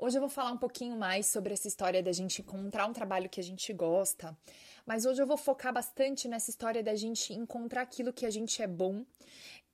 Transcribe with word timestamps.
Hoje 0.00 0.16
eu 0.16 0.20
vou 0.20 0.30
falar 0.30 0.52
um 0.52 0.56
pouquinho 0.56 0.96
mais 0.96 1.26
sobre 1.26 1.52
essa 1.52 1.66
história 1.66 2.00
da 2.00 2.12
gente 2.12 2.40
encontrar 2.40 2.86
um 2.86 2.92
trabalho 2.92 3.28
que 3.28 3.40
a 3.40 3.42
gente 3.42 3.72
gosta, 3.72 4.38
mas 4.86 5.04
hoje 5.04 5.20
eu 5.20 5.26
vou 5.26 5.36
focar 5.36 5.72
bastante 5.74 6.28
nessa 6.28 6.50
história 6.50 6.84
da 6.84 6.94
gente 6.94 7.32
encontrar 7.32 7.82
aquilo 7.82 8.12
que 8.12 8.24
a 8.24 8.30
gente 8.30 8.62
é 8.62 8.66
bom 8.68 9.04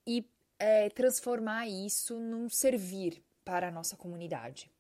e 0.07 0.27
é, 0.59 0.89
transformar 0.89 1.69
isso 1.69 2.19
num 2.19 2.49
servir 2.49 3.23
para 3.45 3.69
a 3.69 3.71
nossa 3.71 3.99
comunidade. 3.99 4.71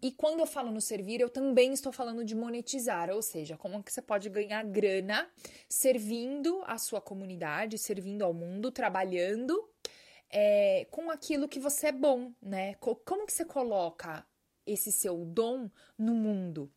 E 0.00 0.10
quando 0.10 0.40
eu 0.40 0.46
falo 0.46 0.70
no 0.70 0.80
servir, 0.80 1.20
eu 1.20 1.28
também 1.28 1.74
estou 1.74 1.92
falando 1.92 2.24
de 2.24 2.34
monetizar, 2.34 3.10
ou 3.10 3.20
seja, 3.20 3.58
como 3.58 3.82
que 3.84 3.92
você 3.92 4.00
pode 4.00 4.30
ganhar 4.30 4.64
grana 4.64 5.30
servindo 5.68 6.62
a 6.66 6.78
sua 6.78 7.02
comunidade, 7.02 7.76
servindo 7.76 8.22
ao 8.22 8.32
mundo, 8.32 8.72
trabalhando 8.72 9.62
é, 10.32 10.86
com 10.90 11.10
aquilo 11.10 11.46
que 11.48 11.60
você 11.60 11.88
é 11.88 11.92
bom, 11.92 12.32
né? 12.40 12.74
Como 12.76 13.26
que 13.26 13.32
você 13.32 13.44
coloca 13.44 14.26
esse 14.66 14.90
seu 14.90 15.24
dom 15.26 15.70
no 15.98 16.14
mundo? 16.14 16.72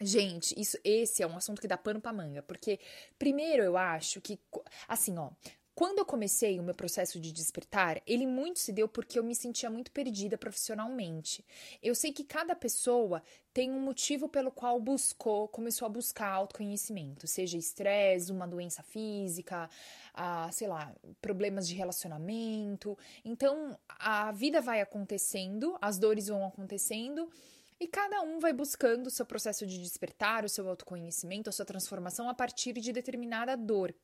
Gente, 0.00 0.58
isso, 0.60 0.78
esse 0.84 1.22
é 1.22 1.26
um 1.26 1.36
assunto 1.36 1.60
que 1.60 1.68
dá 1.68 1.76
pano 1.76 2.00
pra 2.00 2.12
manga, 2.12 2.42
porque 2.42 2.80
primeiro 3.18 3.62
eu 3.62 3.76
acho 3.76 4.20
que, 4.20 4.40
assim, 4.88 5.16
ó, 5.18 5.30
quando 5.74 5.98
eu 5.98 6.04
comecei 6.04 6.60
o 6.60 6.62
meu 6.62 6.74
processo 6.74 7.18
de 7.18 7.32
despertar, 7.32 8.00
ele 8.06 8.26
muito 8.26 8.60
se 8.60 8.72
deu 8.72 8.88
porque 8.88 9.18
eu 9.18 9.24
me 9.24 9.34
sentia 9.34 9.68
muito 9.68 9.90
perdida 9.90 10.38
profissionalmente. 10.38 11.44
Eu 11.82 11.94
sei 11.94 12.12
que 12.12 12.22
cada 12.22 12.54
pessoa 12.54 13.22
tem 13.52 13.70
um 13.72 13.80
motivo 13.80 14.28
pelo 14.28 14.52
qual 14.52 14.80
buscou, 14.80 15.48
começou 15.48 15.86
a 15.86 15.88
buscar 15.88 16.28
autoconhecimento, 16.28 17.26
seja 17.26 17.58
estresse, 17.58 18.30
uma 18.30 18.46
doença 18.46 18.82
física, 18.82 19.68
a, 20.12 20.50
sei 20.52 20.68
lá, 20.68 20.94
problemas 21.20 21.66
de 21.66 21.74
relacionamento. 21.74 22.96
Então, 23.24 23.76
a 23.88 24.30
vida 24.30 24.60
vai 24.60 24.80
acontecendo, 24.80 25.76
as 25.80 25.98
dores 25.98 26.28
vão 26.28 26.46
acontecendo 26.46 27.28
e 27.80 27.88
cada 27.88 28.22
um 28.22 28.38
vai 28.38 28.52
buscando 28.52 29.08
o 29.08 29.10
seu 29.10 29.26
processo 29.26 29.66
de 29.66 29.82
despertar, 29.82 30.44
o 30.44 30.48
seu 30.48 30.68
autoconhecimento, 30.68 31.48
a 31.48 31.52
sua 31.52 31.64
transformação 31.64 32.28
a 32.28 32.34
partir 32.34 32.74
de 32.74 32.92
determinada 32.92 33.56
dor. 33.56 33.94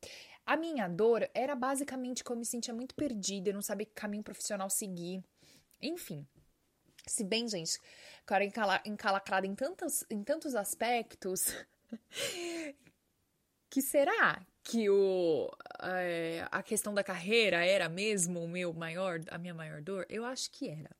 A 0.45 0.57
minha 0.57 0.89
dor 0.89 1.29
era 1.33 1.55
basicamente 1.55 2.25
que 2.25 2.31
eu 2.31 2.37
me 2.37 2.45
sentia 2.45 2.75
muito 2.75 2.95
perdida, 2.95 3.51
eu 3.51 3.55
não 3.55 3.63
sabia 3.63 3.87
que 3.87 3.93
caminho 3.93 4.25
profissional 4.25 4.69
seguir. 4.69 5.23
Enfim. 5.81 6.27
Se 7.07 7.25
bem, 7.25 7.49
gente, 7.49 7.79
cara 8.27 8.45
encalacrada 8.85 9.47
em 9.47 9.55
tantos, 9.55 10.05
em 10.11 10.23
tantos 10.23 10.55
aspectos, 10.55 11.47
que 13.71 13.81
será 13.81 14.45
que 14.63 14.91
o, 14.91 15.51
é, 15.83 16.47
a 16.51 16.63
questão 16.63 16.93
da 16.93 17.03
carreira 17.03 17.65
era 17.65 17.89
mesmo 17.89 18.43
o 18.45 18.49
meu 18.49 18.73
maior, 18.73 19.21
a 19.31 19.39
minha 19.39 19.55
maior 19.55 19.81
dor? 19.81 20.07
Eu 20.09 20.25
acho 20.25 20.51
que 20.51 20.69
era. 20.69 20.91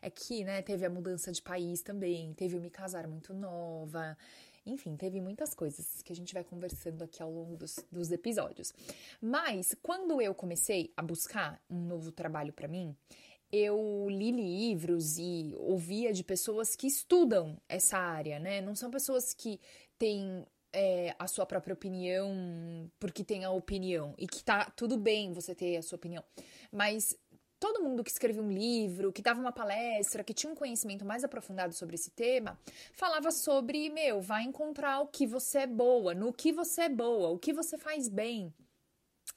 É 0.00 0.10
que, 0.10 0.44
né, 0.44 0.62
teve 0.62 0.84
a 0.86 0.90
mudança 0.90 1.32
de 1.32 1.42
país 1.42 1.82
também, 1.82 2.32
teve 2.34 2.56
o 2.56 2.60
me 2.60 2.70
casar 2.70 3.06
muito 3.06 3.34
nova, 3.34 4.16
enfim, 4.64 4.96
teve 4.96 5.20
muitas 5.20 5.54
coisas 5.54 6.02
que 6.02 6.12
a 6.12 6.16
gente 6.16 6.34
vai 6.34 6.44
conversando 6.44 7.02
aqui 7.02 7.22
ao 7.22 7.30
longo 7.30 7.56
dos, 7.56 7.76
dos 7.90 8.10
episódios. 8.12 8.72
Mas 9.20 9.74
quando 9.82 10.20
eu 10.20 10.34
comecei 10.34 10.92
a 10.96 11.02
buscar 11.02 11.60
um 11.70 11.80
novo 11.86 12.12
trabalho 12.12 12.52
para 12.52 12.68
mim, 12.68 12.94
eu 13.50 14.06
li 14.10 14.30
livros 14.30 15.16
e 15.18 15.54
ouvia 15.56 16.12
de 16.12 16.22
pessoas 16.22 16.76
que 16.76 16.86
estudam 16.86 17.58
essa 17.68 17.96
área, 17.96 18.38
né? 18.38 18.60
Não 18.60 18.74
são 18.74 18.90
pessoas 18.90 19.32
que 19.32 19.58
têm 19.98 20.44
é, 20.72 21.14
a 21.18 21.26
sua 21.26 21.46
própria 21.46 21.72
opinião 21.72 22.90
porque 23.00 23.24
tem 23.24 23.44
a 23.44 23.50
opinião 23.50 24.14
e 24.18 24.26
que 24.26 24.44
tá 24.44 24.70
tudo 24.76 24.98
bem 24.98 25.32
você 25.32 25.54
ter 25.54 25.78
a 25.78 25.82
sua 25.82 25.96
opinião, 25.96 26.22
mas 26.70 27.16
todo 27.58 27.82
mundo 27.82 28.04
que 28.04 28.10
escreveu 28.10 28.42
um 28.42 28.50
livro, 28.50 29.12
que 29.12 29.22
dava 29.22 29.40
uma 29.40 29.52
palestra, 29.52 30.24
que 30.24 30.34
tinha 30.34 30.52
um 30.52 30.56
conhecimento 30.56 31.04
mais 31.04 31.24
aprofundado 31.24 31.74
sobre 31.74 31.96
esse 31.96 32.10
tema, 32.10 32.58
falava 32.92 33.30
sobre, 33.30 33.90
meu, 33.90 34.20
vai 34.20 34.44
encontrar 34.44 35.00
o 35.00 35.06
que 35.06 35.26
você 35.26 35.60
é 35.60 35.66
boa, 35.66 36.14
no 36.14 36.32
que 36.32 36.52
você 36.52 36.82
é 36.82 36.88
boa, 36.88 37.28
o 37.28 37.38
que 37.38 37.52
você 37.52 37.76
faz 37.76 38.08
bem. 38.08 38.52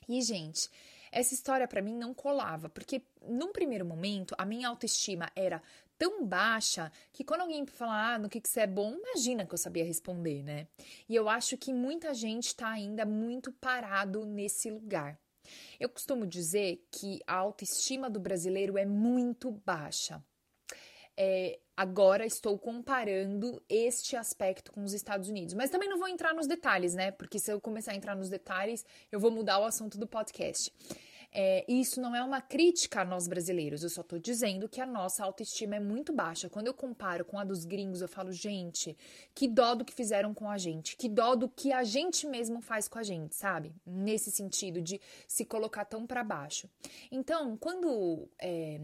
E, 0.07 0.21
gente, 0.21 0.69
essa 1.11 1.33
história 1.33 1.67
para 1.67 1.81
mim 1.81 1.95
não 1.95 2.13
colava, 2.13 2.69
porque 2.69 3.01
num 3.27 3.51
primeiro 3.51 3.85
momento 3.85 4.33
a 4.37 4.45
minha 4.45 4.67
autoestima 4.67 5.29
era 5.35 5.61
tão 5.97 6.25
baixa 6.25 6.91
que 7.13 7.23
quando 7.23 7.41
alguém 7.41 7.63
falar 7.65 8.15
ah, 8.15 8.17
no 8.17 8.27
que, 8.27 8.41
que 8.41 8.49
você 8.49 8.61
é 8.61 8.67
bom, 8.67 8.95
imagina 8.95 9.45
que 9.45 9.53
eu 9.53 9.57
sabia 9.57 9.85
responder, 9.85 10.41
né? 10.41 10.67
E 11.07 11.15
eu 11.15 11.29
acho 11.29 11.55
que 11.57 11.71
muita 11.71 12.11
gente 12.11 12.55
tá 12.55 12.69
ainda 12.69 13.05
muito 13.05 13.51
parado 13.51 14.25
nesse 14.25 14.71
lugar. 14.71 15.20
Eu 15.79 15.89
costumo 15.89 16.25
dizer 16.25 16.85
que 16.91 17.19
a 17.25 17.35
autoestima 17.35 18.09
do 18.09 18.19
brasileiro 18.19 18.77
é 18.77 18.85
muito 18.85 19.51
baixa. 19.65 20.23
É, 21.17 21.59
agora 21.75 22.25
estou 22.25 22.57
comparando 22.57 23.61
este 23.69 24.15
aspecto 24.15 24.71
com 24.71 24.83
os 24.83 24.93
Estados 24.93 25.29
Unidos, 25.29 25.53
mas 25.53 25.69
também 25.69 25.89
não 25.89 25.97
vou 25.97 26.07
entrar 26.07 26.33
nos 26.33 26.47
detalhes, 26.47 26.93
né? 26.93 27.11
Porque 27.11 27.37
se 27.37 27.51
eu 27.51 27.59
começar 27.59 27.91
a 27.91 27.95
entrar 27.95 28.15
nos 28.15 28.29
detalhes, 28.29 28.85
eu 29.11 29.19
vou 29.19 29.31
mudar 29.31 29.59
o 29.59 29.65
assunto 29.65 29.97
do 29.97 30.07
podcast. 30.07 30.71
É, 31.33 31.63
isso 31.67 32.01
não 32.01 32.13
é 32.13 32.21
uma 32.21 32.41
crítica 32.41 33.01
a 33.01 33.05
nós 33.05 33.27
brasileiros, 33.27 33.83
eu 33.83 33.89
só 33.89 34.03
tô 34.03 34.17
dizendo 34.17 34.67
que 34.67 34.81
a 34.81 34.85
nossa 34.85 35.23
autoestima 35.23 35.77
é 35.77 35.79
muito 35.79 36.11
baixa. 36.11 36.49
Quando 36.49 36.67
eu 36.67 36.73
comparo 36.73 37.23
com 37.23 37.39
a 37.39 37.45
dos 37.45 37.63
gringos, 37.63 38.01
eu 38.01 38.07
falo, 38.07 38.31
gente, 38.33 38.97
que 39.33 39.47
dó 39.47 39.73
do 39.73 39.85
que 39.85 39.93
fizeram 39.93 40.33
com 40.33 40.49
a 40.49 40.57
gente, 40.57 40.97
que 40.97 41.07
dó 41.07 41.35
do 41.35 41.47
que 41.47 41.71
a 41.71 41.83
gente 41.83 42.27
mesmo 42.27 42.61
faz 42.61 42.87
com 42.87 42.99
a 42.99 43.03
gente, 43.03 43.35
sabe? 43.35 43.73
Nesse 43.85 44.29
sentido 44.29 44.81
de 44.81 44.99
se 45.27 45.45
colocar 45.45 45.85
tão 45.85 46.05
para 46.05 46.23
baixo. 46.23 46.69
Então, 47.09 47.55
quando. 47.55 48.27
É, 48.39 48.81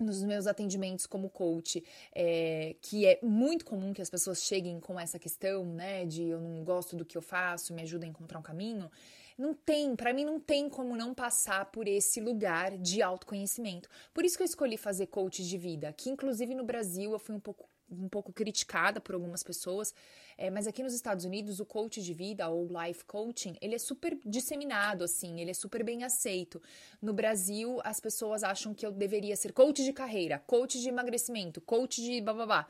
nos 0.00 0.22
meus 0.22 0.46
atendimentos 0.46 1.06
como 1.06 1.28
coach, 1.28 1.84
é, 2.14 2.74
que 2.80 3.06
é 3.06 3.18
muito 3.22 3.66
comum 3.66 3.92
que 3.92 4.00
as 4.00 4.08
pessoas 4.08 4.42
cheguem 4.42 4.80
com 4.80 4.98
essa 4.98 5.18
questão, 5.18 5.64
né, 5.66 6.06
de 6.06 6.22
eu 6.22 6.40
não 6.40 6.64
gosto 6.64 6.96
do 6.96 7.04
que 7.04 7.18
eu 7.18 7.22
faço, 7.22 7.74
me 7.74 7.82
ajuda 7.82 8.06
a 8.06 8.08
encontrar 8.08 8.38
um 8.38 8.42
caminho. 8.42 8.90
Não 9.40 9.54
tem, 9.54 9.96
para 9.96 10.12
mim 10.12 10.22
não 10.22 10.38
tem 10.38 10.68
como 10.68 10.94
não 10.94 11.14
passar 11.14 11.64
por 11.72 11.88
esse 11.88 12.20
lugar 12.20 12.76
de 12.76 13.00
autoconhecimento. 13.00 13.88
Por 14.12 14.22
isso 14.22 14.36
que 14.36 14.42
eu 14.42 14.46
escolhi 14.46 14.76
fazer 14.76 15.06
coach 15.06 15.42
de 15.42 15.56
vida, 15.56 15.94
que 15.94 16.10
inclusive 16.10 16.54
no 16.54 16.62
Brasil 16.62 17.12
eu 17.12 17.18
fui 17.18 17.34
um 17.34 17.40
pouco 17.40 17.66
um 17.90 18.08
pouco 18.08 18.32
criticada 18.34 19.00
por 19.00 19.14
algumas 19.14 19.42
pessoas, 19.42 19.94
é, 20.36 20.48
mas 20.48 20.66
aqui 20.66 20.80
nos 20.80 20.92
Estados 20.92 21.24
Unidos 21.24 21.58
o 21.58 21.64
coach 21.64 22.02
de 22.02 22.12
vida 22.12 22.48
ou 22.50 22.68
life 22.68 23.02
coaching 23.04 23.56
ele 23.62 23.74
é 23.74 23.78
super 23.78 24.16
disseminado 24.24 25.02
assim, 25.02 25.40
ele 25.40 25.50
é 25.50 25.54
super 25.54 25.82
bem 25.82 26.04
aceito. 26.04 26.62
No 27.00 27.14
Brasil 27.14 27.80
as 27.82 27.98
pessoas 27.98 28.44
acham 28.44 28.74
que 28.74 28.84
eu 28.84 28.92
deveria 28.92 29.34
ser 29.36 29.54
coach 29.54 29.82
de 29.82 29.92
carreira, 29.94 30.38
coach 30.46 30.78
de 30.78 30.88
emagrecimento, 30.88 31.62
coach 31.62 32.02
de 32.02 32.20
bababá, 32.20 32.68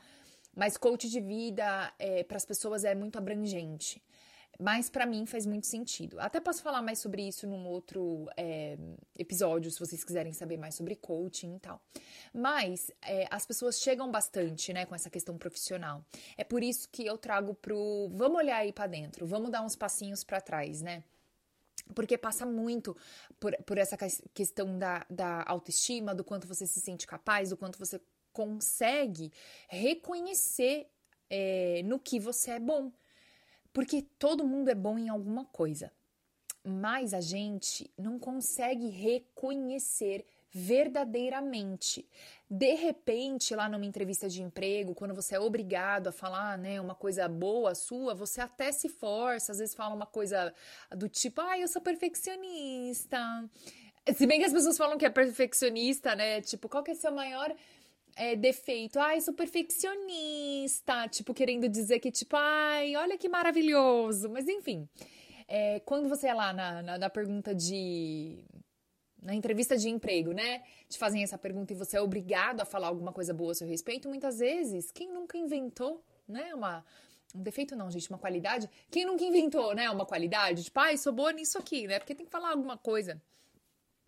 mas 0.55 0.77
coach 0.77 1.09
de 1.09 1.19
vida 1.19 1.93
é, 1.99 2.23
para 2.23 2.37
as 2.37 2.45
pessoas 2.45 2.85
é 2.85 2.95
muito 2.95 3.17
abrangente 3.17 4.01
mas 4.61 4.89
para 4.91 5.07
mim 5.07 5.25
faz 5.25 5.45
muito 5.45 5.65
sentido. 5.65 6.19
Até 6.19 6.39
posso 6.39 6.61
falar 6.61 6.83
mais 6.83 6.99
sobre 6.99 7.27
isso 7.27 7.47
num 7.47 7.67
outro 7.67 8.29
é, 8.37 8.77
episódio, 9.17 9.71
se 9.71 9.79
vocês 9.79 10.03
quiserem 10.03 10.31
saber 10.33 10.57
mais 10.57 10.75
sobre 10.75 10.95
coaching 10.95 11.55
e 11.55 11.59
tal. 11.59 11.81
Mas 12.31 12.91
é, 13.01 13.27
as 13.31 13.43
pessoas 13.43 13.81
chegam 13.81 14.11
bastante, 14.11 14.71
né, 14.71 14.85
com 14.85 14.93
essa 14.93 15.09
questão 15.09 15.35
profissional. 15.35 16.05
É 16.37 16.43
por 16.43 16.61
isso 16.61 16.87
que 16.89 17.03
eu 17.05 17.17
trago 17.17 17.55
pro 17.55 18.09
vamos 18.13 18.37
olhar 18.37 18.57
aí 18.57 18.71
para 18.71 18.85
dentro, 18.85 19.25
vamos 19.25 19.49
dar 19.49 19.63
uns 19.63 19.75
passinhos 19.75 20.23
para 20.23 20.39
trás, 20.39 20.81
né? 20.81 21.03
Porque 21.95 22.15
passa 22.15 22.45
muito 22.45 22.95
por, 23.39 23.55
por 23.65 23.79
essa 23.79 23.97
questão 24.33 24.77
da, 24.77 25.05
da 25.09 25.43
autoestima, 25.47 26.13
do 26.13 26.23
quanto 26.23 26.47
você 26.47 26.67
se 26.67 26.79
sente 26.79 27.07
capaz, 27.07 27.49
do 27.49 27.57
quanto 27.57 27.79
você 27.79 27.99
consegue 28.31 29.31
reconhecer 29.67 30.87
é, 31.29 31.81
no 31.83 31.99
que 31.99 32.19
você 32.19 32.51
é 32.51 32.59
bom. 32.59 32.91
Porque 33.73 34.01
todo 34.19 34.47
mundo 34.47 34.69
é 34.69 34.75
bom 34.75 34.97
em 34.97 35.09
alguma 35.09 35.45
coisa, 35.45 35.91
mas 36.63 37.13
a 37.13 37.21
gente 37.21 37.91
não 37.97 38.19
consegue 38.19 38.89
reconhecer 38.89 40.25
verdadeiramente. 40.51 42.05
De 42.49 42.73
repente, 42.73 43.55
lá 43.55 43.69
numa 43.69 43.85
entrevista 43.85 44.27
de 44.27 44.43
emprego, 44.43 44.93
quando 44.93 45.15
você 45.15 45.35
é 45.35 45.39
obrigado 45.39 46.07
a 46.07 46.11
falar, 46.11 46.57
né, 46.57 46.81
uma 46.81 46.93
coisa 46.93 47.27
boa 47.27 47.73
sua, 47.73 48.13
você 48.13 48.41
até 48.41 48.71
se 48.71 48.89
força, 48.89 49.53
às 49.53 49.59
vezes 49.59 49.73
fala 49.73 49.95
uma 49.95 50.05
coisa 50.05 50.53
do 50.95 51.07
tipo, 51.07 51.39
ah, 51.39 51.57
eu 51.57 51.67
sou 51.69 51.81
perfeccionista. 51.81 53.17
Se 54.13 54.25
bem 54.27 54.39
que 54.39 54.45
as 54.45 54.53
pessoas 54.53 54.77
falam 54.77 54.97
que 54.97 55.05
é 55.05 55.09
perfeccionista, 55.09 56.15
né? 56.15 56.41
Tipo, 56.41 56.67
qual 56.67 56.83
que 56.83 56.91
é 56.91 56.95
seu 56.95 57.11
maior 57.11 57.55
é, 58.15 58.35
defeito. 58.35 58.99
Ai, 58.99 59.21
sou 59.21 59.33
perfeccionista. 59.33 61.07
Tipo, 61.09 61.33
querendo 61.33 61.67
dizer 61.69 61.99
que, 61.99 62.11
tipo, 62.11 62.35
ai, 62.35 62.95
olha 62.95 63.17
que 63.17 63.29
maravilhoso. 63.29 64.29
Mas 64.29 64.47
enfim, 64.47 64.87
é, 65.47 65.79
quando 65.81 66.07
você 66.07 66.27
é 66.27 66.33
lá 66.33 66.53
na, 66.53 66.81
na, 66.81 66.97
na 66.97 67.09
pergunta 67.09 67.53
de 67.53 68.43
na 69.21 69.35
entrevista 69.35 69.77
de 69.77 69.87
emprego, 69.87 70.31
né? 70.31 70.63
Te 70.89 70.97
fazem 70.97 71.21
essa 71.21 71.37
pergunta 71.37 71.71
e 71.71 71.75
você 71.75 71.97
é 71.97 72.01
obrigado 72.01 72.61
a 72.61 72.65
falar 72.65 72.87
alguma 72.87 73.13
coisa 73.13 73.33
boa 73.33 73.51
a 73.51 73.55
seu 73.55 73.67
respeito, 73.67 74.09
muitas 74.09 74.39
vezes, 74.39 74.91
quem 74.91 75.13
nunca 75.13 75.37
inventou, 75.37 76.03
né? 76.27 76.53
Uma, 76.55 76.83
um 77.35 77.43
defeito 77.43 77.75
não, 77.75 77.91
gente, 77.91 78.09
uma 78.09 78.17
qualidade. 78.17 78.69
Quem 78.89 79.05
nunca 79.05 79.23
inventou, 79.23 79.75
né? 79.75 79.89
Uma 79.91 80.05
qualidade? 80.05 80.63
Tipo, 80.63 80.79
ai, 80.79 80.97
sou 80.97 81.13
boa 81.13 81.31
nisso 81.31 81.57
aqui, 81.57 81.85
né? 81.85 81.99
Porque 81.99 82.15
tem 82.15 82.25
que 82.25 82.31
falar 82.31 82.49
alguma 82.49 82.77
coisa. 82.77 83.21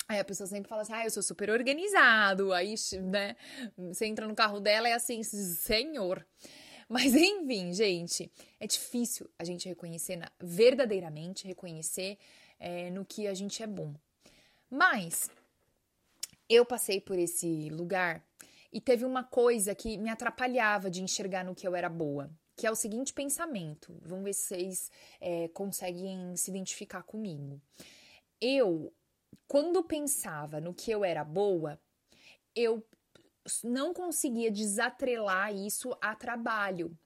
Aí 0.07 0.19
a 0.19 0.25
pessoa 0.25 0.47
sempre 0.47 0.69
fala 0.69 0.81
assim, 0.81 0.93
ah, 0.93 1.05
eu 1.05 1.11
sou 1.11 1.23
super 1.23 1.49
organizado. 1.49 2.51
Aí, 2.53 2.75
né, 3.01 3.35
você 3.77 4.05
entra 4.05 4.27
no 4.27 4.35
carro 4.35 4.59
dela 4.59 4.87
e 4.87 4.91
é 4.91 4.95
assim, 4.95 5.23
senhor. 5.23 6.25
Mas 6.89 7.15
enfim, 7.15 7.73
gente, 7.73 8.31
é 8.59 8.67
difícil 8.67 9.29
a 9.39 9.43
gente 9.43 9.67
reconhecer, 9.67 10.15
na, 10.15 10.29
verdadeiramente 10.39 11.47
reconhecer 11.47 12.17
é, 12.59 12.89
no 12.89 13.05
que 13.05 13.27
a 13.27 13.33
gente 13.33 13.63
é 13.63 13.67
bom. 13.67 13.93
Mas 14.69 15.29
eu 16.49 16.65
passei 16.65 16.99
por 16.99 17.17
esse 17.17 17.69
lugar 17.69 18.23
e 18.71 18.81
teve 18.81 19.05
uma 19.05 19.23
coisa 19.23 19.73
que 19.75 19.97
me 19.97 20.09
atrapalhava 20.09 20.89
de 20.89 21.01
enxergar 21.01 21.43
no 21.43 21.55
que 21.55 21.67
eu 21.67 21.75
era 21.75 21.89
boa, 21.89 22.29
que 22.55 22.65
é 22.65 22.71
o 22.71 22.75
seguinte 22.75 23.13
pensamento. 23.13 23.95
Vamos 24.01 24.25
ver 24.25 24.33
se 24.33 24.47
vocês 24.47 24.91
é, 25.21 25.47
conseguem 25.49 26.35
se 26.35 26.49
identificar 26.51 27.03
comigo. 27.03 27.61
Eu, 28.41 28.91
quando 29.47 29.83
pensava 29.83 30.59
no 30.59 30.73
que 30.73 30.91
eu 30.91 31.03
era 31.03 31.23
boa, 31.23 31.79
eu 32.55 32.85
não 33.63 33.93
conseguia 33.93 34.51
desatrelar 34.51 35.53
isso 35.53 35.95
a 36.01 36.15
trabalho. 36.15 36.97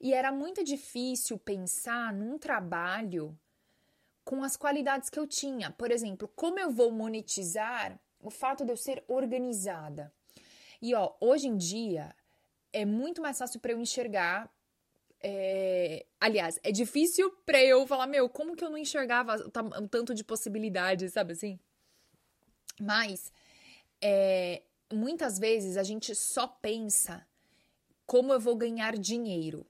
E 0.00 0.14
era 0.14 0.32
muito 0.32 0.64
difícil 0.64 1.38
pensar 1.38 2.12
num 2.12 2.38
trabalho 2.38 3.38
com 4.24 4.42
as 4.42 4.56
qualidades 4.56 5.10
que 5.10 5.18
eu 5.18 5.26
tinha. 5.26 5.70
Por 5.70 5.90
exemplo, 5.90 6.28
como 6.34 6.58
eu 6.58 6.70
vou 6.70 6.90
monetizar 6.90 8.00
o 8.20 8.30
fato 8.30 8.64
de 8.64 8.72
eu 8.72 8.76
ser 8.76 9.02
organizada? 9.08 10.12
E 10.80 10.94
ó, 10.94 11.12
hoje 11.20 11.48
em 11.48 11.56
dia 11.56 12.14
é 12.72 12.84
muito 12.84 13.20
mais 13.20 13.38
fácil 13.38 13.60
para 13.60 13.72
eu 13.72 13.80
enxergar. 13.80 14.50
É... 15.20 16.06
Aliás, 16.20 16.58
é 16.62 16.72
difícil 16.72 17.30
para 17.44 17.62
eu 17.62 17.86
falar, 17.86 18.06
meu, 18.06 18.28
como 18.28 18.56
que 18.56 18.64
eu 18.64 18.70
não 18.70 18.78
enxergava 18.78 19.36
o 19.36 19.88
tanto 19.88 20.14
de 20.14 20.24
possibilidades, 20.24 21.12
sabe 21.12 21.32
assim? 21.32 21.58
Mas 22.80 23.32
é... 24.00 24.62
muitas 24.92 25.38
vezes 25.38 25.76
a 25.76 25.82
gente 25.82 26.14
só 26.14 26.46
pensa 26.46 27.26
como 28.06 28.32
eu 28.32 28.40
vou 28.40 28.56
ganhar 28.56 28.96
dinheiro. 28.98 29.66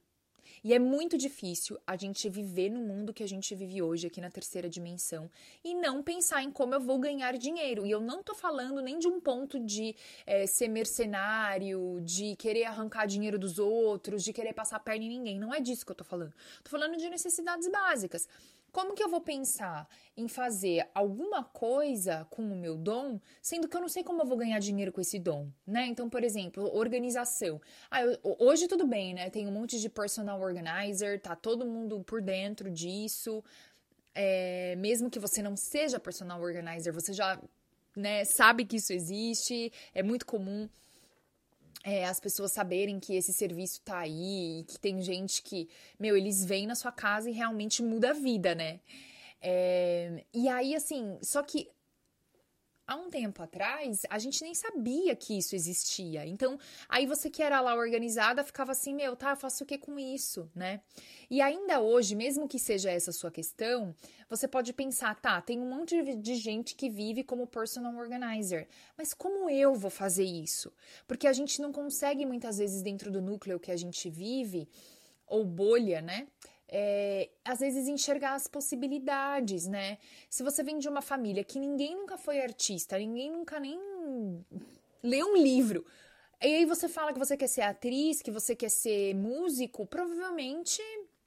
E 0.64 0.72
é 0.72 0.78
muito 0.78 1.18
difícil 1.18 1.76
a 1.84 1.96
gente 1.96 2.28
viver 2.28 2.70
no 2.70 2.80
mundo 2.80 3.12
que 3.12 3.24
a 3.24 3.26
gente 3.26 3.52
vive 3.52 3.82
hoje 3.82 4.06
aqui 4.06 4.20
na 4.20 4.30
terceira 4.30 4.68
dimensão 4.68 5.28
e 5.64 5.74
não 5.74 6.04
pensar 6.04 6.40
em 6.40 6.52
como 6.52 6.72
eu 6.72 6.80
vou 6.80 7.00
ganhar 7.00 7.36
dinheiro. 7.36 7.84
E 7.84 7.90
eu 7.90 8.00
não 8.00 8.22
tô 8.22 8.32
falando 8.32 8.80
nem 8.80 8.96
de 8.96 9.08
um 9.08 9.20
ponto 9.20 9.58
de 9.58 9.96
é, 10.24 10.46
ser 10.46 10.68
mercenário, 10.68 12.00
de 12.02 12.36
querer 12.36 12.64
arrancar 12.64 13.06
dinheiro 13.06 13.40
dos 13.40 13.58
outros, 13.58 14.22
de 14.22 14.32
querer 14.32 14.52
passar 14.52 14.76
a 14.76 14.80
perna 14.80 15.04
em 15.04 15.08
ninguém. 15.08 15.36
Não 15.36 15.52
é 15.52 15.58
disso 15.58 15.84
que 15.84 15.90
eu 15.90 15.96
tô 15.96 16.04
falando. 16.04 16.32
Tô 16.62 16.70
falando 16.70 16.96
de 16.96 17.10
necessidades 17.10 17.68
básicas. 17.68 18.28
Como 18.72 18.94
que 18.94 19.02
eu 19.02 19.08
vou 19.08 19.20
pensar 19.20 19.86
em 20.16 20.26
fazer 20.26 20.88
alguma 20.94 21.44
coisa 21.44 22.26
com 22.30 22.42
o 22.42 22.56
meu 22.56 22.74
dom, 22.74 23.20
sendo 23.42 23.68
que 23.68 23.76
eu 23.76 23.80
não 23.82 23.88
sei 23.88 24.02
como 24.02 24.22
eu 24.22 24.26
vou 24.26 24.36
ganhar 24.38 24.58
dinheiro 24.60 24.90
com 24.90 25.00
esse 25.00 25.18
dom, 25.18 25.48
né? 25.66 25.86
Então, 25.86 26.08
por 26.08 26.24
exemplo, 26.24 26.74
organização. 26.74 27.60
Ah, 27.90 28.02
eu, 28.02 28.18
hoje 28.38 28.66
tudo 28.66 28.86
bem, 28.86 29.12
né? 29.12 29.28
Tem 29.28 29.46
um 29.46 29.52
monte 29.52 29.78
de 29.78 29.90
personal 29.90 30.40
organizer, 30.40 31.20
tá 31.20 31.36
todo 31.36 31.66
mundo 31.66 32.02
por 32.02 32.22
dentro 32.22 32.70
disso. 32.70 33.44
É, 34.14 34.74
mesmo 34.76 35.10
que 35.10 35.18
você 35.18 35.42
não 35.42 35.54
seja 35.54 36.00
personal 36.00 36.40
organizer, 36.40 36.92
você 36.92 37.12
já 37.12 37.38
né, 37.94 38.24
sabe 38.24 38.64
que 38.64 38.76
isso 38.76 38.92
existe, 38.92 39.70
é 39.94 40.02
muito 40.02 40.24
comum 40.24 40.68
é, 41.84 42.04
as 42.04 42.20
pessoas 42.20 42.52
saberem 42.52 43.00
que 43.00 43.14
esse 43.14 43.32
serviço 43.32 43.80
tá 43.82 43.98
aí 43.98 44.60
e 44.60 44.64
que 44.64 44.78
tem 44.78 45.00
gente 45.02 45.42
que, 45.42 45.68
meu, 45.98 46.16
eles 46.16 46.44
vêm 46.44 46.66
na 46.66 46.74
sua 46.74 46.92
casa 46.92 47.28
e 47.28 47.32
realmente 47.32 47.82
muda 47.82 48.10
a 48.10 48.14
vida, 48.14 48.54
né? 48.54 48.80
É, 49.40 50.24
e 50.32 50.48
aí, 50.48 50.74
assim, 50.74 51.18
só 51.20 51.42
que 51.42 51.68
há 52.86 52.96
um 52.96 53.08
tempo 53.08 53.42
atrás, 53.42 54.02
a 54.10 54.18
gente 54.18 54.42
nem 54.42 54.54
sabia 54.54 55.14
que 55.14 55.36
isso 55.38 55.54
existia. 55.54 56.26
Então, 56.26 56.58
aí 56.88 57.06
você 57.06 57.30
que 57.30 57.42
era 57.42 57.60
lá 57.60 57.74
organizada 57.74 58.44
ficava 58.44 58.72
assim, 58.72 58.94
meu, 58.94 59.14
tá, 59.16 59.36
faço 59.36 59.64
o 59.64 59.66
que 59.66 59.78
com 59.78 59.98
isso, 59.98 60.50
né? 60.54 60.80
E 61.30 61.40
ainda 61.40 61.80
hoje, 61.80 62.14
mesmo 62.14 62.48
que 62.48 62.58
seja 62.58 62.90
essa 62.90 63.10
a 63.10 63.14
sua 63.14 63.30
questão, 63.30 63.94
você 64.28 64.48
pode 64.48 64.72
pensar, 64.72 65.14
tá, 65.20 65.40
tem 65.40 65.60
um 65.60 65.68
monte 65.68 66.16
de 66.16 66.34
gente 66.36 66.74
que 66.74 66.88
vive 66.88 67.22
como 67.22 67.46
personal 67.46 67.94
organizer, 67.96 68.68
mas 68.96 69.14
como 69.14 69.48
eu 69.48 69.74
vou 69.74 69.90
fazer 69.90 70.24
isso? 70.24 70.72
Porque 71.06 71.26
a 71.26 71.32
gente 71.32 71.60
não 71.60 71.72
consegue 71.72 72.26
muitas 72.26 72.58
vezes 72.58 72.82
dentro 72.82 73.10
do 73.10 73.20
núcleo 73.20 73.60
que 73.60 73.70
a 73.70 73.76
gente 73.76 74.10
vive, 74.10 74.68
ou 75.26 75.44
bolha, 75.44 76.02
né? 76.02 76.26
É, 76.74 77.28
às 77.44 77.60
vezes 77.60 77.86
enxergar 77.86 78.34
as 78.34 78.48
possibilidades, 78.48 79.66
né? 79.66 79.98
Se 80.30 80.42
você 80.42 80.62
vem 80.62 80.78
de 80.78 80.88
uma 80.88 81.02
família 81.02 81.44
que 81.44 81.58
ninguém 81.58 81.94
nunca 81.94 82.16
foi 82.16 82.40
artista, 82.40 82.98
ninguém 82.98 83.30
nunca 83.30 83.60
nem 83.60 83.78
leu 85.02 85.26
um 85.26 85.36
livro, 85.36 85.84
e 86.40 86.46
aí 86.46 86.64
você 86.64 86.88
fala 86.88 87.12
que 87.12 87.18
você 87.18 87.36
quer 87.36 87.46
ser 87.46 87.60
atriz, 87.60 88.22
que 88.22 88.30
você 88.30 88.56
quer 88.56 88.70
ser 88.70 89.14
músico, 89.14 89.86
provavelmente 89.86 90.82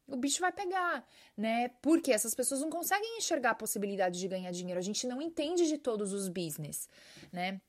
o 0.08 0.18
bicho 0.18 0.42
vai 0.42 0.52
pegar, 0.52 1.08
né? 1.38 1.70
Porque 1.82 2.12
essas 2.12 2.34
pessoas 2.34 2.62
não 2.62 2.70
conseguem 2.70 3.18
enxergar 3.18 3.52
a 3.52 3.56
possibilidade 3.56 4.20
de 4.20 4.28
ganhar 4.28 4.52
dinheiro. 4.52 4.80
A 4.80 4.84
gente 4.84 5.08
não 5.08 5.22
entende 5.22 5.68
de 5.68 5.78
todos 5.78 6.12
os 6.12 6.28
business, 6.28 6.90
né? 7.32 7.62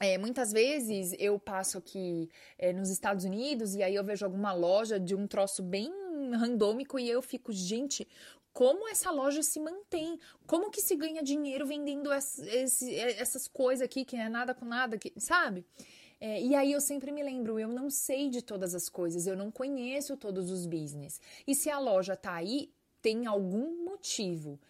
É, 0.00 0.18
muitas 0.18 0.52
vezes 0.52 1.14
eu 1.18 1.38
passo 1.38 1.78
aqui 1.78 2.28
é, 2.58 2.72
nos 2.72 2.90
Estados 2.90 3.24
Unidos 3.24 3.74
e 3.74 3.82
aí 3.82 3.94
eu 3.94 4.04
vejo 4.04 4.24
alguma 4.24 4.52
loja 4.52 4.98
de 4.98 5.14
um 5.14 5.26
troço 5.26 5.62
bem 5.62 5.92
randômico 6.30 6.98
e 6.98 7.08
eu 7.08 7.20
fico, 7.20 7.52
gente, 7.52 8.06
como 8.52 8.88
essa 8.88 9.10
loja 9.10 9.42
se 9.42 9.58
mantém? 9.58 10.18
Como 10.46 10.70
que 10.70 10.80
se 10.80 10.94
ganha 10.94 11.22
dinheiro 11.22 11.66
vendendo 11.66 12.12
esse, 12.12 12.42
esse, 12.48 12.94
essas 12.96 13.48
coisas 13.48 13.84
aqui 13.84 14.04
que 14.04 14.16
é 14.16 14.28
nada 14.28 14.54
com 14.54 14.64
nada, 14.64 14.98
que, 14.98 15.12
sabe? 15.16 15.64
É, 16.20 16.40
e 16.40 16.54
aí 16.54 16.70
eu 16.70 16.80
sempre 16.80 17.10
me 17.10 17.22
lembro, 17.22 17.58
eu 17.58 17.68
não 17.68 17.90
sei 17.90 18.28
de 18.28 18.42
todas 18.42 18.74
as 18.74 18.88
coisas, 18.88 19.26
eu 19.26 19.36
não 19.36 19.50
conheço 19.50 20.16
todos 20.16 20.50
os 20.50 20.66
business. 20.66 21.20
E 21.46 21.54
se 21.54 21.68
a 21.68 21.78
loja 21.78 22.14
tá 22.14 22.34
aí, 22.34 22.70
tem 23.00 23.26
algum 23.26 23.84
motivo. 23.84 24.60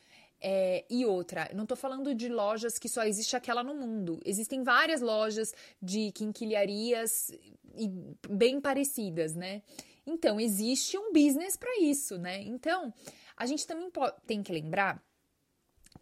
É, 0.40 0.84
e 0.88 1.04
outra, 1.04 1.50
não 1.54 1.66
tô 1.66 1.76
falando 1.76 2.14
de 2.14 2.28
lojas 2.28 2.78
que 2.78 2.88
só 2.88 3.04
existe 3.04 3.36
aquela 3.36 3.62
no 3.62 3.74
mundo. 3.74 4.18
Existem 4.24 4.62
várias 4.62 5.00
lojas 5.00 5.54
de 5.80 6.10
quinquilharias 6.12 7.30
bem 8.28 8.60
parecidas, 8.60 9.34
né? 9.34 9.62
Então, 10.06 10.40
existe 10.40 10.98
um 10.98 11.12
business 11.12 11.56
para 11.56 11.78
isso, 11.78 12.18
né? 12.18 12.42
Então, 12.42 12.92
a 13.36 13.46
gente 13.46 13.66
também 13.66 13.90
tem 14.26 14.42
que 14.42 14.52
lembrar 14.52 15.02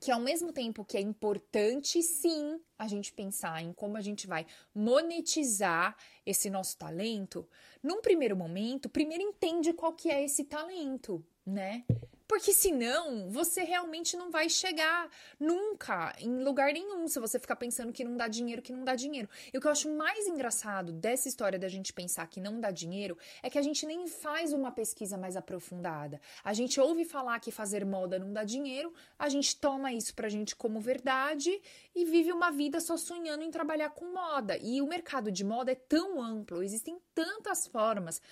que 0.01 0.11
ao 0.11 0.19
mesmo 0.19 0.53
tempo 0.53 0.85
que 0.85 0.97
é 0.97 1.01
importante 1.01 2.03
sim 2.03 2.59
a 2.79 2.89
gente 2.89 3.13
pensar 3.13 3.63
em 3.63 3.73
como 3.73 3.99
a 3.99 4.01
gente 4.01 4.27
vai 4.27 4.47
monetizar 4.75 5.95
esse 6.25 6.49
nosso 6.49 6.79
talento, 6.79 7.47
num 7.83 8.01
primeiro 8.01 8.35
momento, 8.35 8.89
primeiro 8.89 9.23
entende 9.23 9.75
qual 9.75 9.93
que 9.93 10.11
é 10.11 10.25
esse 10.25 10.45
talento, 10.45 11.23
né? 11.45 11.85
Porque 12.31 12.53
senão 12.53 13.29
você 13.29 13.65
realmente 13.65 14.17
não 14.17 14.31
vai 14.31 14.49
chegar 14.49 15.11
nunca 15.37 16.15
em 16.17 16.45
lugar 16.45 16.73
nenhum 16.73 17.09
se 17.09 17.19
você 17.19 17.41
ficar 17.41 17.57
pensando 17.57 17.93
que 17.93 18.05
não 18.05 18.17
dá 18.17 18.29
dinheiro, 18.29 18.63
que 18.63 18.73
não 18.73 18.85
dá 18.85 18.95
dinheiro. 18.95 19.29
E 19.53 19.59
o 19.59 19.61
que 19.61 19.67
eu 19.67 19.73
acho 19.73 19.91
mais 19.91 20.29
engraçado 20.29 20.93
dessa 20.93 21.27
história 21.27 21.59
da 21.59 21.67
gente 21.67 21.93
pensar 21.93 22.29
que 22.29 22.39
não 22.39 22.61
dá 22.61 22.71
dinheiro 22.71 23.19
é 23.43 23.51
que 23.51 23.59
a 23.59 23.63
gente 23.63 23.85
nem 23.85 24.07
faz 24.07 24.53
uma 24.53 24.71
pesquisa 24.71 25.19
mais 25.19 25.37
aprofundada. 25.37 26.21
A 26.45 26.53
gente 26.53 26.81
ouve 26.81 27.05
falar 27.05 27.41
que 27.41 27.51
fazer 27.51 27.85
moda 27.85 28.17
não 28.17 28.33
dá 28.33 28.45
dinheiro, 28.45 28.95
a 29.19 29.29
gente 29.29 29.57
toma 29.57 29.93
isso 29.93 30.15
pra 30.15 30.29
gente 30.29 30.55
como 30.55 30.79
verdade 30.79 31.51
e 31.97 32.05
vive 32.05 32.31
uma 32.31 32.53
vida 32.53 32.79
só 32.79 32.97
sonhando 32.97 33.43
em 33.43 33.51
trabalhar 33.51 33.91
com 33.91 34.05
moda. 34.05 34.57
E 34.59 34.81
o 34.81 34.87
mercado 34.87 35.33
de 35.33 35.43
moda 35.43 35.73
é 35.73 35.75
tão 35.75 36.23
amplo, 36.23 36.63
existem 36.63 36.97
tantas 37.13 37.67
formas 37.67 38.23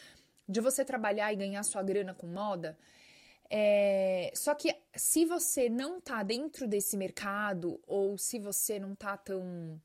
de 0.49 0.61
você 0.61 0.85
trabalhar 0.85 1.33
e 1.33 1.37
ganhar 1.37 1.65
sua 1.65 1.83
grana 1.83 2.15
com 2.15 2.29
moda 2.29 2.79
é, 3.51 4.31
só 4.35 4.55
que 4.55 4.75
se 4.95 5.25
você 5.25 5.69
não 5.69 6.01
tá 6.01 6.23
dentro 6.23 6.67
desse 6.67 6.97
mercado 6.97 7.81
ou 7.87 8.19
se 8.19 8.39
você 8.39 8.79
não 8.79 8.95
tá 8.95 9.17
tão 9.17 9.81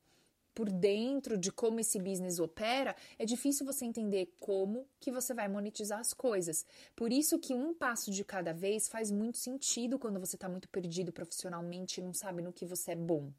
por 0.53 0.69
dentro 0.69 1.35
de 1.35 1.51
como 1.51 1.79
esse 1.79 1.97
business 1.97 2.39
opera, 2.39 2.95
é 3.17 3.25
difícil 3.25 3.65
você 3.65 3.85
entender 3.85 4.35
como 4.39 4.87
que 4.99 5.11
você 5.11 5.33
vai 5.33 5.47
monetizar 5.47 5.99
as 5.99 6.13
coisas. 6.13 6.63
Por 6.95 7.11
isso 7.11 7.39
que 7.39 7.55
um 7.55 7.73
passo 7.73 8.11
de 8.11 8.23
cada 8.23 8.53
vez 8.53 8.87
faz 8.87 9.09
muito 9.09 9.39
sentido 9.39 9.97
quando 9.97 10.19
você 10.19 10.35
está 10.35 10.47
muito 10.47 10.69
perdido 10.69 11.11
profissionalmente 11.11 11.99
e 11.99 12.03
não 12.03 12.13
sabe 12.13 12.43
no 12.43 12.53
que 12.53 12.67
você 12.67 12.91
é 12.91 12.95
bom. 12.95 13.31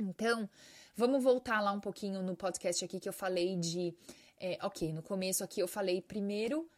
Então, 0.00 0.48
Vamos 0.94 1.22
voltar 1.22 1.60
lá 1.62 1.72
um 1.72 1.80
pouquinho 1.80 2.22
no 2.22 2.36
podcast 2.36 2.84
aqui 2.84 3.00
que 3.00 3.08
eu 3.08 3.14
falei 3.14 3.56
de. 3.56 3.94
É, 4.38 4.58
ok, 4.62 4.92
no 4.92 5.02
começo 5.02 5.42
aqui 5.42 5.60
eu 5.60 5.68
falei 5.68 6.02
primeiro 6.02 6.68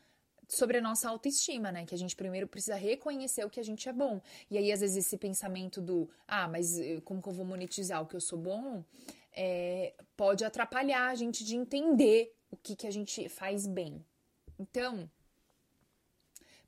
sobre 0.48 0.78
a 0.78 0.80
nossa 0.80 1.08
autoestima, 1.08 1.72
né? 1.72 1.84
Que 1.84 1.94
a 1.94 1.98
gente 1.98 2.14
primeiro 2.14 2.46
precisa 2.46 2.76
reconhecer 2.76 3.44
o 3.44 3.50
que 3.50 3.60
a 3.60 3.64
gente 3.64 3.88
é 3.88 3.92
bom. 3.92 4.20
E 4.50 4.58
aí, 4.58 4.72
às 4.72 4.80
vezes, 4.80 5.06
esse 5.06 5.16
pensamento 5.16 5.80
do, 5.80 6.08
ah, 6.26 6.48
mas 6.48 6.78
eh, 6.78 7.00
como 7.04 7.22
que 7.22 7.28
eu 7.28 7.32
vou 7.32 7.44
monetizar 7.44 8.02
o 8.02 8.06
que 8.06 8.16
eu 8.16 8.20
sou 8.20 8.38
bom? 8.38 8.84
É, 9.32 9.94
pode 10.16 10.44
atrapalhar 10.44 11.08
a 11.08 11.14
gente 11.14 11.44
de 11.44 11.56
entender 11.56 12.34
o 12.50 12.56
que, 12.56 12.76
que 12.76 12.86
a 12.86 12.90
gente 12.90 13.28
faz 13.28 13.66
bem. 13.66 14.04
Então, 14.58 15.10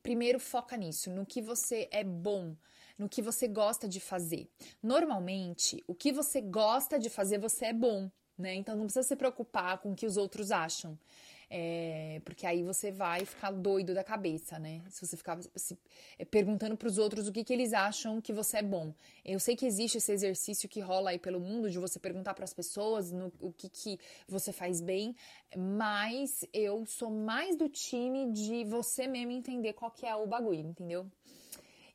primeiro 0.03 0.41
foca 0.41 0.77
nisso, 0.77 1.11
no 1.11 1.25
que 1.25 1.41
você 1.41 1.89
é 1.93 2.03
bom, 2.03 2.57
no 2.99 3.09
que 3.09 3.23
você 3.23 3.47
gosta 3.47 3.89
de 3.89 4.01
fazer. 4.01 4.49
Normalmente, 4.83 5.83
o 5.87 5.95
que 5.95 6.13
você 6.13 6.41
gosta 6.41 6.99
de 6.99 7.09
fazer, 7.09 7.39
você 7.39 7.67
é 7.67 7.73
bom, 7.73 8.11
né? 8.37 8.55
Então 8.55 8.77
não 8.77 8.85
precisa 8.85 9.07
se 9.07 9.17
preocupar 9.17 9.79
com 9.79 9.93
o 9.93 9.97
que 9.97 10.07
os 10.07 10.17
outros 10.17 10.51
acham. 10.51 10.99
É, 11.49 12.21
porque 12.25 12.45
aí 12.45 12.65
você 12.65 12.91
vai 12.91 13.25
ficar 13.25 13.53
doido 13.53 13.95
da 13.95 14.03
cabeça, 14.03 14.59
né? 14.59 14.83
Se 14.91 15.07
você 15.07 15.17
ficar 15.17 15.39
se, 15.55 15.79
é, 16.19 16.25
perguntando 16.25 16.77
para 16.77 16.89
os 16.89 16.99
outros 16.99 17.29
o 17.29 17.33
que, 17.33 17.45
que 17.45 17.53
eles 17.53 17.73
acham 17.73 18.21
que 18.21 18.33
você 18.33 18.59
é 18.59 18.63
bom. 18.63 18.93
Eu 19.25 19.39
sei 19.39 19.55
que 19.55 19.65
existe 19.65 19.99
esse 19.99 20.11
exercício 20.11 20.69
que 20.69 20.81
rola 20.81 21.11
aí 21.11 21.19
pelo 21.19 21.39
mundo 21.39 21.71
de 21.71 21.79
você 21.79 22.01
perguntar 22.01 22.35
para 22.35 22.45
as 22.45 22.53
pessoas 22.53 23.13
no, 23.13 23.33
o 23.41 23.53
que, 23.53 23.69
que 23.69 23.99
você 24.27 24.53
faz 24.53 24.81
bem, 24.81 25.15
mas 25.57 26.45
eu 26.53 26.85
sou 26.85 27.11
mais 27.11 27.57
do 27.57 27.69
time 27.69 28.33
de 28.33 28.65
você 28.65 29.07
mesmo 29.07 29.31
entender 29.31 29.73
qual 29.73 29.91
que 29.93 30.05
é 30.05 30.17
o 30.17 30.27
bagulho, 30.27 30.61
entendeu? 30.61 31.07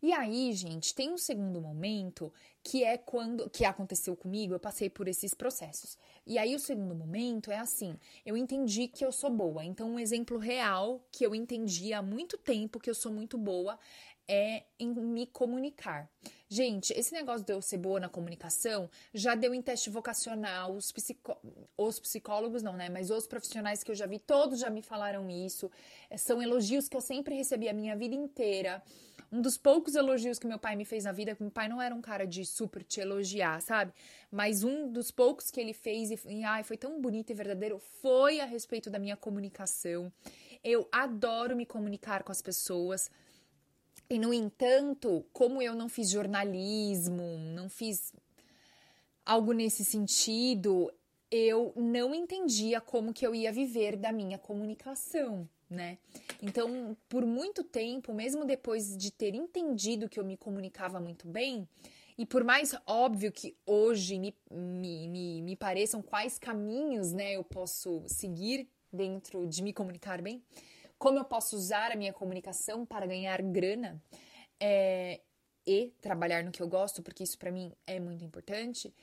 E 0.02 0.12
aí, 0.14 0.52
gente, 0.54 0.96
tem 0.96 1.12
um 1.12 1.18
segundo 1.18 1.62
momento 1.62 2.34
que 2.64 2.84
é 2.84 2.98
quando 2.98 3.48
que 3.50 3.64
aconteceu 3.64 4.16
comigo, 4.16 4.54
eu 4.54 4.60
passei 4.60 4.90
por 4.90 5.08
esses 5.08 5.34
processos. 5.34 5.96
E 6.26 6.38
aí 6.38 6.56
o 6.56 6.60
segundo 6.60 6.94
momento 6.94 7.52
é 7.52 7.58
assim, 7.58 7.96
eu 8.26 8.38
entendi 8.38 8.88
que 8.88 9.04
eu 9.04 9.12
sou 9.12 9.30
boa. 9.30 9.64
Então 9.64 9.92
um 9.92 10.00
exemplo 10.00 10.38
real 10.38 11.04
que 11.12 11.26
eu 11.26 11.34
entendi 11.34 11.94
há 11.94 12.02
muito 12.02 12.38
tempo 12.38 12.80
que 12.80 12.90
eu 12.90 12.96
sou 12.96 13.12
muito 13.12 13.38
boa 13.38 13.80
é 14.28 14.64
em 14.80 14.94
me 14.94 15.28
comunicar. 15.28 16.10
Gente, 16.48 16.94
esse 16.94 17.14
negócio 17.14 17.46
de 17.46 17.54
eu 17.54 17.62
ser 17.62 17.78
boa 17.78 18.00
na 18.00 18.10
comunicação 18.10 18.90
já 19.14 19.36
deu 19.36 19.54
em 19.54 19.62
teste 19.62 19.90
vocacional. 19.90 20.74
Os, 20.74 20.92
psicó 20.92 21.38
os 21.78 22.00
psicólogos 22.00 22.62
não, 22.62 22.74
né? 22.74 22.90
Mas 22.90 23.10
os 23.10 23.26
profissionais 23.26 23.84
que 23.84 23.92
eu 23.92 23.96
já 23.96 24.06
vi, 24.06 24.20
todos 24.20 24.60
já 24.60 24.70
me 24.70 24.82
falaram 24.82 25.30
isso. 25.30 25.72
São 26.18 26.42
elogios 26.42 26.88
que 26.88 26.96
eu 26.96 27.02
sempre 27.02 27.36
recebi 27.36 27.68
a 27.68 27.74
minha 27.74 27.96
vida 27.96 28.16
inteira. 28.16 28.82
Um 29.32 29.42
dos 29.42 29.58
poucos 29.58 29.96
elogios 29.96 30.38
que 30.38 30.46
meu 30.46 30.60
pai 30.60 30.76
me 30.76 30.84
fez 30.84 31.06
na 31.06 31.14
vida, 31.14 31.34
que 31.34 31.42
meu 31.42 31.52
pai 31.52 31.70
não 31.70 31.82
era 31.82 31.96
um 31.96 32.02
cara 32.02 32.28
de 32.28 32.46
super 32.46 32.84
te 32.84 33.00
elogiar, 33.00 33.62
sabe? 33.62 33.94
Mas 34.30 34.62
um 34.62 34.92
dos 34.92 35.10
poucos 35.10 35.50
que 35.50 35.62
ele 35.62 35.72
fez 35.72 36.12
e, 36.12 36.20
e 36.28 36.44
ai, 36.44 36.64
foi 36.64 36.76
tão 36.76 37.00
bonito 37.00 37.30
e 37.30 37.34
verdadeiro 37.34 37.80
foi 38.02 38.42
a 38.42 38.46
respeito 38.46 38.90
da 38.90 39.00
minha 39.00 39.16
comunicação. 39.16 40.12
Eu 40.62 40.86
adoro 40.92 41.56
me 41.56 41.66
comunicar 41.66 42.24
com 42.24 42.32
as 42.32 42.42
pessoas. 42.42 43.10
E 44.10 44.20
no 44.20 44.34
entanto, 44.34 45.26
como 45.32 45.62
eu 45.62 45.74
não 45.74 45.88
fiz 45.88 46.10
jornalismo, 46.10 47.38
não 47.56 47.70
fiz 47.70 48.14
algo 49.26 49.54
nesse 49.54 49.86
sentido, 49.86 50.92
eu 51.32 51.72
não 51.78 52.14
entendia 52.14 52.82
como 52.82 53.14
que 53.14 53.26
eu 53.26 53.34
ia 53.34 53.54
viver 53.54 53.96
da 53.96 54.12
minha 54.12 54.38
comunicação 54.38 55.48
né? 55.72 55.98
Então, 56.42 56.96
por 57.08 57.26
muito 57.26 57.64
tempo, 57.64 58.14
mesmo 58.14 58.46
depois 58.46 58.96
de 58.96 59.12
ter 59.12 59.34
entendido 59.34 60.10
que 60.10 60.20
eu 60.20 60.26
me 60.26 60.38
comunicava 60.38 61.00
muito 61.00 61.28
bem, 61.28 61.68
e 62.18 62.26
por 62.26 62.44
mais 62.44 62.76
óbvio 62.86 63.32
que 63.32 63.56
hoje 63.66 64.20
me, 64.20 64.36
me, 64.52 65.08
me, 65.08 65.42
me 65.42 65.56
pareçam 65.56 66.02
quais 66.02 66.38
caminhos 66.38 67.12
né, 67.14 67.34
eu 67.34 67.44
posso 67.44 68.04
seguir 68.06 68.70
dentro 68.92 69.48
de 69.48 69.64
me 69.64 69.74
comunicar 69.74 70.22
bem, 70.22 70.44
como 71.00 71.18
eu 71.18 71.26
posso 71.26 71.56
usar 71.56 71.92
a 71.92 71.96
minha 71.96 72.14
comunicação 72.14 72.86
para 72.86 73.08
ganhar 73.08 73.42
grana 73.42 74.00
é, 74.60 75.22
e 75.66 75.94
trabalhar 76.02 76.44
no 76.44 76.52
que 76.52 76.62
eu 76.62 76.68
gosto, 76.68 77.02
porque 77.02 77.24
isso 77.24 77.38
para 77.38 77.52
mim 77.52 77.74
é 77.88 78.00
muito 78.00 78.24
importante. 78.24 78.94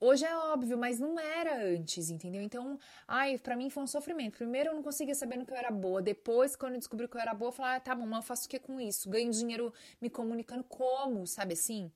Hoje 0.00 0.24
é 0.24 0.36
óbvio, 0.36 0.76
mas 0.76 0.98
não 0.98 1.18
era 1.18 1.64
antes, 1.64 2.10
entendeu? 2.10 2.42
Então, 2.42 2.78
ai, 3.06 3.38
para 3.38 3.56
mim 3.56 3.70
foi 3.70 3.82
um 3.82 3.86
sofrimento. 3.86 4.36
Primeiro 4.36 4.70
eu 4.70 4.74
não 4.74 4.82
conseguia 4.82 5.14
saber 5.14 5.36
no 5.36 5.46
que 5.46 5.52
eu 5.52 5.56
era 5.56 5.70
boa. 5.70 6.02
Depois, 6.02 6.56
quando 6.56 6.74
eu 6.74 6.78
descobri 6.78 7.08
que 7.08 7.16
eu 7.16 7.20
era 7.20 7.32
boa, 7.32 7.48
eu 7.48 7.52
falei, 7.52 7.76
ah, 7.76 7.80
tá 7.80 7.94
mas 7.94 8.16
eu 8.16 8.22
faço 8.22 8.46
o 8.46 8.50
que 8.50 8.58
com 8.58 8.80
isso? 8.80 9.08
Ganho 9.08 9.30
dinheiro 9.30 9.72
me 10.00 10.10
comunicando 10.10 10.64
como, 10.64 11.26
sabe 11.26 11.54
assim? 11.54 11.90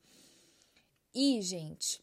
E, 1.15 1.43
gente, 1.43 2.03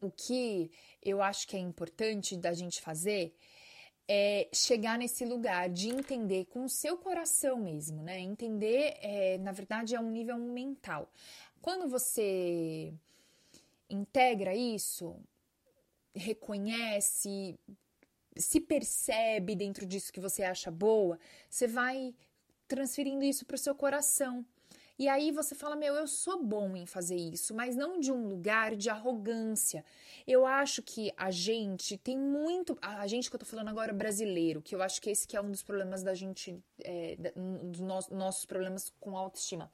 o 0.00 0.10
que 0.10 0.70
eu 1.02 1.22
acho 1.22 1.46
que 1.46 1.56
é 1.56 1.60
importante 1.60 2.36
da 2.36 2.52
gente 2.52 2.80
fazer 2.82 3.34
é 4.08 4.48
chegar 4.52 4.98
nesse 4.98 5.24
lugar 5.24 5.70
de 5.70 5.88
entender 5.88 6.46
com 6.46 6.64
o 6.64 6.68
seu 6.68 6.96
coração 6.98 7.58
mesmo, 7.58 8.02
né? 8.02 8.18
Entender, 8.18 8.96
é, 9.00 9.38
na 9.38 9.52
verdade, 9.52 9.94
é 9.94 10.00
um 10.00 10.10
nível 10.10 10.36
mental. 10.36 11.08
Quando 11.62 11.88
você 11.88 12.92
integra 13.90 14.54
isso, 14.54 15.16
reconhece, 16.14 17.58
se 18.36 18.60
percebe 18.60 19.54
dentro 19.54 19.86
disso 19.86 20.12
que 20.12 20.20
você 20.20 20.42
acha 20.42 20.70
boa, 20.70 21.18
você 21.48 21.66
vai 21.66 22.14
transferindo 22.68 23.24
isso 23.24 23.44
para 23.44 23.56
o 23.56 23.58
seu 23.58 23.74
coração. 23.74 24.44
E 24.98 25.08
aí 25.08 25.32
você 25.32 25.54
fala: 25.54 25.74
Meu, 25.74 25.94
eu 25.94 26.06
sou 26.06 26.44
bom 26.44 26.76
em 26.76 26.84
fazer 26.84 27.16
isso, 27.16 27.54
mas 27.54 27.74
não 27.74 27.98
de 27.98 28.12
um 28.12 28.28
lugar 28.28 28.76
de 28.76 28.90
arrogância. 28.90 29.82
Eu 30.26 30.44
acho 30.44 30.82
que 30.82 31.10
a 31.16 31.30
gente 31.30 31.96
tem 31.96 32.18
muito. 32.18 32.78
A 32.82 33.06
gente 33.06 33.30
que 33.30 33.34
eu 33.34 33.40
tô 33.40 33.46
falando 33.46 33.68
agora 33.68 33.94
brasileiro, 33.94 34.60
que 34.60 34.74
eu 34.74 34.82
acho 34.82 35.00
que 35.00 35.08
esse 35.08 35.26
que 35.26 35.38
é 35.38 35.40
um 35.40 35.50
dos 35.50 35.62
problemas 35.62 36.02
da 36.02 36.12
gente, 36.14 36.62
é, 36.84 37.16
dos 37.34 37.80
nossos 38.10 38.44
problemas 38.44 38.92
com 39.00 39.16
autoestima 39.16 39.72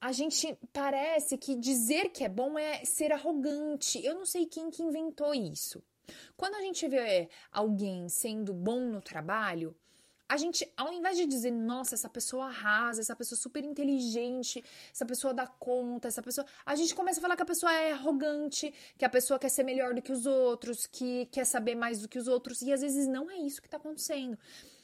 a 0.00 0.12
gente 0.12 0.58
parece 0.72 1.36
que 1.36 1.54
dizer 1.54 2.10
que 2.10 2.24
é 2.24 2.28
bom 2.28 2.58
é 2.58 2.84
ser 2.84 3.12
arrogante. 3.12 4.02
Eu 4.04 4.14
não 4.14 4.24
sei 4.24 4.46
quem 4.46 4.70
que 4.70 4.82
inventou 4.82 5.34
isso. 5.34 5.82
Quando 6.36 6.54
a 6.54 6.60
gente 6.60 6.88
vê 6.88 7.28
alguém 7.52 8.08
sendo 8.08 8.54
bom 8.54 8.80
no 8.80 9.00
trabalho, 9.00 9.76
a 10.26 10.36
gente, 10.36 10.72
ao 10.76 10.92
invés 10.92 11.16
de 11.16 11.26
dizer, 11.26 11.50
nossa, 11.50 11.96
essa 11.96 12.08
pessoa 12.08 12.46
arrasa, 12.46 13.00
essa 13.00 13.16
pessoa 13.16 13.36
super 13.36 13.64
inteligente, 13.64 14.64
essa 14.92 15.04
pessoa 15.04 15.34
dá 15.34 15.46
conta, 15.46 16.08
essa 16.08 16.22
pessoa. 16.22 16.46
A 16.64 16.76
gente 16.76 16.94
começa 16.94 17.18
a 17.18 17.22
falar 17.22 17.36
que 17.36 17.42
a 17.42 17.46
pessoa 17.46 17.72
é 17.72 17.92
arrogante, 17.92 18.72
que 18.96 19.04
a 19.04 19.08
pessoa 19.08 19.40
quer 19.40 19.48
ser 19.48 19.64
melhor 19.64 19.92
do 19.92 20.00
que 20.00 20.12
os 20.12 20.26
outros, 20.26 20.86
que 20.86 21.26
quer 21.26 21.44
saber 21.44 21.74
mais 21.74 22.00
do 22.00 22.08
que 22.08 22.18
os 22.18 22.28
outros. 22.28 22.62
E 22.62 22.72
às 22.72 22.80
vezes 22.80 23.06
não 23.08 23.28
é 23.28 23.38
isso 23.38 23.60
que 23.60 23.66
está 23.66 23.76
acontecendo. 23.76 24.38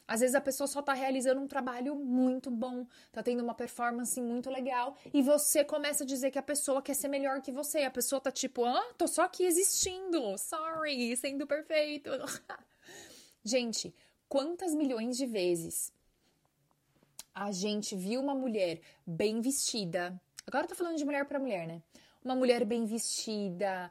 Às 0.09 0.21
vezes 0.21 0.37
a 0.37 0.41
pessoa 0.41 0.69
só 0.69 0.81
está 0.81 0.93
realizando 0.93 1.41
um 1.41 1.49
trabalho 1.49 1.97
muito 1.97 2.51
bom, 2.51 2.87
está 3.07 3.23
tendo 3.23 3.43
uma 3.43 3.55
performance 3.55 4.21
muito 4.21 4.49
legal 4.49 4.97
e 5.13 5.21
você 5.21 5.65
começa 5.65 6.05
a 6.05 6.07
dizer 6.07 6.31
que 6.31 6.39
a 6.39 6.43
pessoa 6.43 6.81
quer 6.81 6.95
ser 6.95 7.09
melhor 7.09 7.41
que 7.41 7.51
você. 7.51 7.83
A 7.83 7.91
pessoa 7.91 8.21
tá 8.21 8.31
tipo, 8.31 8.65
ah, 8.65 8.93
tô 8.97 9.09
só 9.09 9.23
aqui 9.23 9.45
existindo, 9.45 10.39
sorry, 10.39 11.17
sendo 11.17 11.47
perfeito. 11.47 12.11
gente, 13.45 13.93
quantas 14.29 14.75
milhões 14.75 15.17
de 15.17 15.27
vezes 15.27 15.93
a 17.35 17.51
gente 17.51 17.97
viu 17.97 18.21
uma 18.21 18.35
mulher 18.35 18.81
bem 19.05 19.41
vestida? 19.41 20.21
Agora 20.47 20.65
eu 20.65 20.69
tô 20.69 20.77
falando 20.77 20.97
de 20.97 21.05
mulher 21.05 21.25
para 21.25 21.41
mulher, 21.41 21.67
né? 21.67 21.83
Uma 22.25 22.37
mulher 22.37 22.65
bem 22.65 22.85
vestida, 22.85 23.91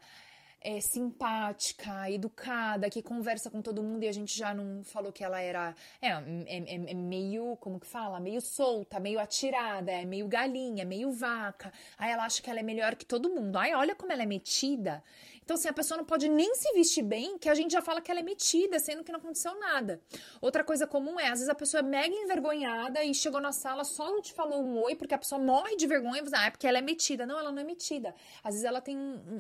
é, 0.65 0.81
simpática, 0.81 2.10
educada, 2.10 2.89
que 2.89 3.03
conversa 3.03 3.51
com 3.51 3.62
todo 3.62 3.84
mundo 3.84 4.03
e 4.03 4.07
a 4.07 4.12
gente 4.12 4.36
já 4.36 4.51
não 4.51 4.84
falou 4.84 5.12
que 5.13 5.24
ela 5.24 5.39
era. 5.39 5.75
É, 6.01 6.07
é, 6.10 6.91
é, 6.91 6.93
meio. 6.95 7.55
Como 7.57 7.79
que 7.79 7.86
fala? 7.86 8.19
Meio 8.19 8.41
solta, 8.41 9.00
meio 9.00 9.19
atirada, 9.19 9.91
é 9.91 10.03
meio 10.05 10.27
galinha, 10.27 10.84
meio 10.84 11.12
vaca. 11.12 11.72
Aí 12.00 12.12
ela 12.12 12.25
acha 12.25 12.41
que 12.41 12.50
ela 12.50 12.60
é 12.60 12.63
melhor 12.63 12.95
que 12.95 13.05
todo 13.05 13.29
mundo. 13.29 13.55
Ai, 13.57 13.75
olha 13.75 13.93
como 13.93 14.12
ela 14.12 14.24
é 14.24 14.25
metida. 14.25 15.03
Então, 15.46 15.54
assim, 15.54 15.68
a 15.68 15.74
pessoa 15.74 15.96
não 15.96 16.04
pode 16.04 16.28
nem 16.28 16.56
se 16.56 16.74
vestir 16.74 17.04
bem, 17.04 17.38
que 17.38 17.48
a 17.48 17.54
gente 17.54 17.72
já 17.72 17.82
fala 17.82 18.02
que 18.02 18.10
ela 18.10 18.20
é 18.20 18.24
metida, 18.24 18.80
sendo 18.80 19.04
que 19.04 19.12
não 19.12 19.20
aconteceu 19.20 19.58
nada. 19.60 20.02
Outra 20.42 20.64
coisa 20.64 20.88
comum 20.88 21.20
é, 21.20 21.25
às 21.28 21.34
vezes 21.34 21.50
a 21.50 21.54
pessoa 21.54 21.82
é 21.82 21.84
mega 21.84 22.16
envergonhada 22.16 23.04
e 23.04 23.14
chegou 23.14 23.40
na 23.40 23.52
sala, 23.52 23.84
só 23.84 24.12
não 24.12 24.22
te 24.24 24.34
falou 24.34 24.64
um 24.64 24.82
oi, 24.82 24.96
porque 24.96 25.14
a 25.14 25.20
pessoa 25.20 25.40
morre 25.40 25.75
de 25.75 25.86
vergonha 25.86 26.20
e 26.20 26.24
você, 26.24 26.36
ah, 26.36 26.46
é 26.48 26.50
porque 26.50 26.66
ela 26.66 26.80
é 26.80 26.82
metida. 26.82 27.28
Não, 27.28 27.38
ela 27.38 27.52
não 27.52 27.62
é 27.62 27.64
metida. 27.64 28.16
Às 28.44 28.56
vezes 28.56 28.64
ela 28.64 28.82
tem 28.82 28.98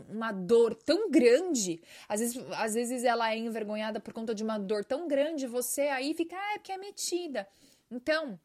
uma 0.07 0.31
dor 0.31 0.75
tão 0.75 1.09
grande, 1.09 1.81
às 2.07 2.19
vezes, 2.19 2.37
às 2.51 2.75
vezes 2.75 3.03
ela 3.03 3.31
é 3.31 3.37
envergonhada 3.37 3.99
por 3.99 4.13
conta 4.13 4.35
de 4.35 4.43
uma 4.43 4.59
dor 4.59 4.85
tão 4.85 5.07
grande, 5.07 5.47
você 5.47 5.81
aí 5.81 6.13
fica, 6.13 6.35
ah, 6.35 6.53
é 6.53 6.57
porque 6.59 6.71
é 6.71 6.77
metida. 6.77 7.47
Então, 7.89 8.39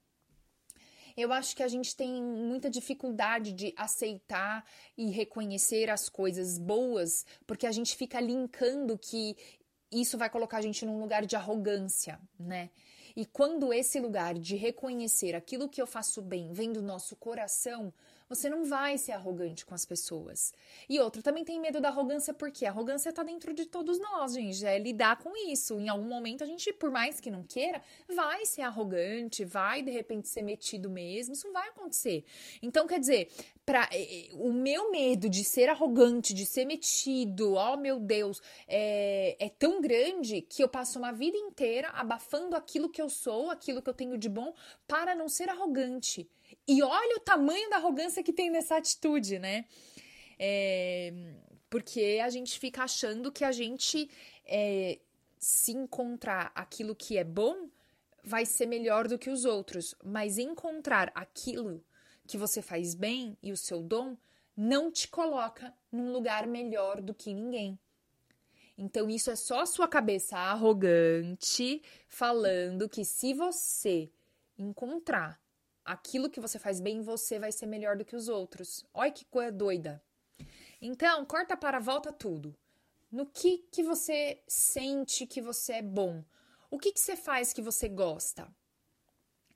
eu 1.17 1.33
acho 1.33 1.55
que 1.57 1.63
a 1.63 1.69
gente 1.69 1.97
tem 1.97 2.23
muita 2.23 2.71
dificuldade 2.71 3.53
de 3.53 3.73
aceitar 3.77 4.65
e 4.97 5.11
reconhecer 5.11 5.91
as 5.91 6.09
coisas 6.09 6.59
boas, 6.59 7.25
porque 7.47 7.67
a 7.67 7.73
gente 7.73 7.97
fica 7.97 8.21
linkando 8.21 8.99
que 8.99 9.37
isso 9.91 10.17
vai 10.17 10.31
colocar 10.31 10.59
a 10.59 10.63
gente 10.63 10.87
num 10.87 11.01
lugar 11.01 11.27
de 11.27 11.37
arrogância, 11.37 12.21
né? 12.39 12.71
E 13.17 13.27
quando 13.27 13.73
esse 13.73 13.99
lugar 13.99 14.35
de 14.35 14.55
reconhecer 14.55 15.35
aquilo 15.35 15.69
que 15.69 15.83
eu 15.83 15.87
faço 15.87 16.23
bem 16.23 16.53
vem 16.53 16.73
do 16.73 16.81
nosso 16.81 17.17
coração, 17.17 17.93
você 18.31 18.49
não 18.49 18.65
vai 18.65 18.97
ser 18.97 19.11
arrogante 19.11 19.67
com 19.67 19.75
as 19.75 19.85
pessoas. 19.85 20.55
E 20.89 21.01
outro, 21.01 21.21
também 21.21 21.45
tem 21.45 21.61
medo 21.61 21.81
da 21.81 21.89
arrogância, 21.89 22.33
porque 22.33 22.65
a 22.65 22.71
arrogância 22.71 23.13
tá 23.13 23.25
dentro 23.25 23.53
de 23.53 23.67
todos 23.67 23.99
nós, 23.99 24.35
gente. 24.35 24.65
É 24.65 24.79
lidar 24.79 25.19
com 25.19 25.37
isso. 25.51 25.81
Em 25.81 25.89
algum 25.89 26.07
momento 26.07 26.45
a 26.45 26.47
gente, 26.47 26.73
por 26.73 26.93
mais 26.93 27.19
que 27.19 27.29
não 27.29 27.43
queira, 27.43 27.83
vai 28.09 28.47
ser 28.47 28.63
arrogante, 28.63 29.45
vai 29.45 29.83
de 29.83 29.91
repente 29.91 30.29
ser 30.29 30.43
metido 30.43 30.89
mesmo. 30.89 31.35
Isso 31.35 31.51
vai 31.53 31.71
acontecer. 31.71 32.25
Então, 32.63 32.87
quer 32.87 33.01
dizer, 33.01 33.29
pra, 33.67 33.89
o 34.35 34.53
meu 34.53 34.93
medo 34.93 35.29
de 35.29 35.43
ser 35.43 35.69
arrogante, 35.69 36.33
de 36.33 36.47
ser 36.47 36.65
metido, 36.65 37.55
oh 37.55 37.77
meu 37.77 37.99
Deus, 37.99 38.41
é, 38.69 39.37
é 39.45 39.49
tão 39.49 39.81
grande 39.81 40.41
que 40.43 40.63
eu 40.63 40.69
passo 40.69 41.01
uma 41.01 41.11
vida 41.11 41.37
inteira 41.37 41.89
abafando 41.89 42.55
aquilo 42.55 42.89
que 42.89 43.03
eu 43.03 43.11
sou, 43.11 43.51
aquilo 43.51 43.83
que 43.83 43.91
eu 43.91 43.95
tenho 43.95 44.17
de 44.17 44.29
bom, 44.29 44.55
para 44.87 45.17
não 45.17 45.29
ser 45.29 45.49
arrogante. 45.49 46.31
E 46.67 46.83
olha 46.83 47.17
o 47.17 47.21
tamanho 47.21 47.69
da 47.71 47.77
arrogância 47.77 48.23
que 48.23 48.33
tem 48.33 48.51
nessa 48.51 48.77
atitude, 48.77 49.39
né? 49.39 49.65
É, 50.39 51.13
porque 51.69 52.21
a 52.23 52.31
gente 52.31 52.59
fica 52.59 52.85
achando 52.85 53.33
que 53.33 53.45
a 53.45 53.53
gente 53.53 54.09
é, 54.47 54.99
se 55.39 55.73
encontrar 55.73 56.53
aquilo 56.55 56.95
que 56.95 57.17
é 57.17 57.25
bom 57.25 57.69
vai 58.23 58.45
ser 58.45 58.67
melhor 58.67 59.09
do 59.09 59.19
que 59.19 59.31
os 59.31 59.45
outros, 59.45 59.95
mas 60.05 60.39
encontrar 60.39 61.11
aquilo 61.15 61.83
que 62.27 62.37
você 62.37 62.61
faz 62.61 62.95
bem 62.95 63.37
e 63.43 63.51
o 63.51 63.57
seu 63.57 63.83
dom 63.83 64.17
não 64.57 64.91
te 64.93 65.09
coloca 65.09 65.75
num 65.91 66.13
lugar 66.13 66.47
melhor 66.47 67.01
do 67.01 67.15
que 67.15 67.33
ninguém. 67.33 67.79
Então, 68.77 69.09
isso 69.09 69.31
é 69.31 69.37
só 69.37 69.61
a 69.61 69.67
sua 69.67 69.89
cabeça 69.89 70.37
arrogante 70.37 71.83
falando 72.09 72.89
que 72.89 73.05
se 73.05 73.33
você 73.35 74.11
encontrar 74.59 75.40
aquilo 75.93 76.31
que 76.31 76.41
você 76.41 76.59
faz 76.59 76.81
bem, 76.81 77.03
você 77.03 77.39
vai 77.39 77.51
ser 77.51 77.67
melhor 77.67 77.97
do 77.97 78.05
que 78.05 78.15
os 78.15 78.29
outros. 78.29 78.85
Olha 78.95 79.11
que 79.11 79.25
coisa 79.25 79.51
doida. 79.51 80.03
Então, 80.81 81.25
corta 81.27 81.57
para 81.57 81.81
volta 81.81 82.13
tudo. 82.13 82.55
No 83.11 83.27
que 83.27 83.59
que 83.73 83.83
você 83.83 84.41
sente 84.47 85.27
que 85.27 85.43
você 85.43 85.75
é 85.75 85.83
bom? 85.83 86.25
O 86.71 86.79
que 86.79 86.93
que 86.93 87.01
você 87.01 87.17
faz 87.17 87.53
que 87.53 87.61
você 87.61 87.89
gosta? 87.89 88.49